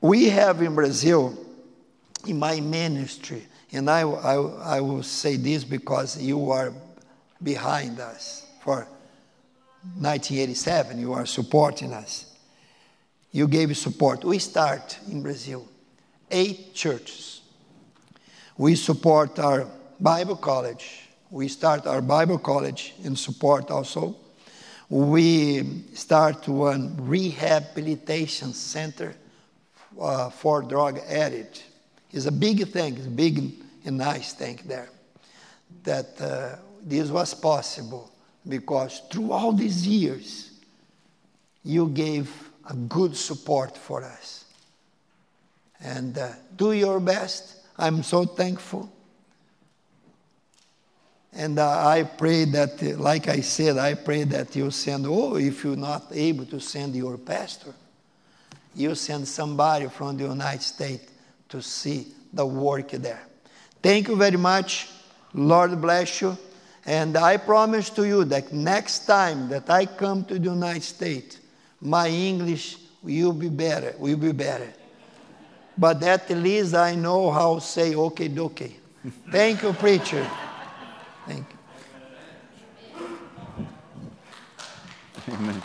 we 0.00 0.28
have 0.28 0.62
in 0.62 0.74
Brazil, 0.74 1.36
in 2.26 2.38
my 2.38 2.60
ministry, 2.60 3.46
and 3.72 3.88
I, 3.88 4.02
I, 4.02 4.34
I 4.76 4.80
will 4.80 5.02
say 5.02 5.36
this 5.36 5.64
because 5.64 6.20
you 6.20 6.50
are 6.50 6.72
behind 7.42 8.00
us 8.00 8.46
for 8.62 8.86
1987, 9.96 11.00
you 11.00 11.12
are 11.12 11.26
supporting 11.26 11.92
us. 11.92 12.29
You 13.32 13.46
gave 13.46 13.76
support. 13.76 14.24
We 14.24 14.38
start 14.38 14.98
in 15.08 15.22
Brazil, 15.22 15.66
eight 16.30 16.74
churches. 16.74 17.42
We 18.58 18.74
support 18.74 19.38
our 19.38 19.66
Bible 20.00 20.36
college. 20.36 21.08
We 21.30 21.46
start 21.48 21.86
our 21.86 22.02
Bible 22.02 22.38
college 22.38 22.94
in 23.04 23.14
support 23.14 23.70
also. 23.70 24.16
We 24.88 25.84
start 25.94 26.48
one 26.48 26.96
rehabilitation 26.98 28.52
center 28.52 29.14
uh, 30.00 30.30
for 30.30 30.62
drug 30.62 30.98
addict. 31.08 31.64
It's 32.10 32.26
a 32.26 32.32
big 32.32 32.66
thing, 32.68 32.96
it's 32.96 33.06
a 33.06 33.10
big 33.10 33.52
and 33.84 33.98
nice 33.98 34.32
thing 34.32 34.60
there. 34.66 34.88
That 35.84 36.20
uh, 36.20 36.56
this 36.82 37.08
was 37.08 37.32
possible 37.34 38.10
because 38.48 39.02
through 39.10 39.30
all 39.30 39.52
these 39.52 39.86
years, 39.86 40.50
you 41.62 41.88
gave 41.88 42.49
a 42.70 42.74
good 42.74 43.16
support 43.16 43.76
for 43.76 44.02
us. 44.04 44.44
And 45.82 46.16
uh, 46.16 46.30
do 46.56 46.72
your 46.72 47.00
best. 47.00 47.56
I'm 47.76 48.02
so 48.02 48.24
thankful. 48.24 48.90
And 51.32 51.58
uh, 51.58 51.86
I 51.86 52.02
pray 52.02 52.44
that, 52.46 52.82
uh, 52.82 52.96
like 52.98 53.28
I 53.28 53.40
said, 53.40 53.76
I 53.76 53.94
pray 53.94 54.24
that 54.24 54.54
you 54.54 54.70
send, 54.70 55.06
oh, 55.06 55.36
if 55.36 55.64
you're 55.64 55.76
not 55.76 56.04
able 56.12 56.44
to 56.46 56.60
send 56.60 56.94
your 56.94 57.18
pastor, 57.18 57.74
you 58.74 58.94
send 58.94 59.26
somebody 59.26 59.88
from 59.88 60.16
the 60.16 60.24
United 60.24 60.62
States 60.62 61.10
to 61.48 61.60
see 61.62 62.08
the 62.32 62.46
work 62.46 62.90
there. 62.90 63.22
Thank 63.82 64.08
you 64.08 64.16
very 64.16 64.36
much. 64.36 64.88
Lord 65.34 65.80
bless 65.80 66.20
you. 66.20 66.36
And 66.86 67.16
I 67.16 67.36
promise 67.36 67.90
to 67.90 68.06
you 68.06 68.24
that 68.26 68.52
next 68.52 69.06
time 69.06 69.48
that 69.48 69.68
I 69.70 69.86
come 69.86 70.24
to 70.26 70.38
the 70.38 70.50
United 70.50 70.82
States, 70.82 71.39
my 71.80 72.08
English 72.08 72.76
will 73.02 73.32
be 73.32 73.48
better, 73.48 73.94
will 73.98 74.16
be 74.16 74.32
better. 74.32 74.72
But 75.76 76.02
at 76.02 76.28
least 76.30 76.74
I 76.74 76.94
know 76.94 77.30
how 77.30 77.54
to 77.56 77.60
say 77.60 77.94
okay, 77.94 78.28
dokie. 78.28 78.74
Thank 79.30 79.62
you, 79.62 79.72
preacher. 79.72 80.28
Thank 81.26 81.46
you. 81.48 81.58
Amen. 85.34 85.62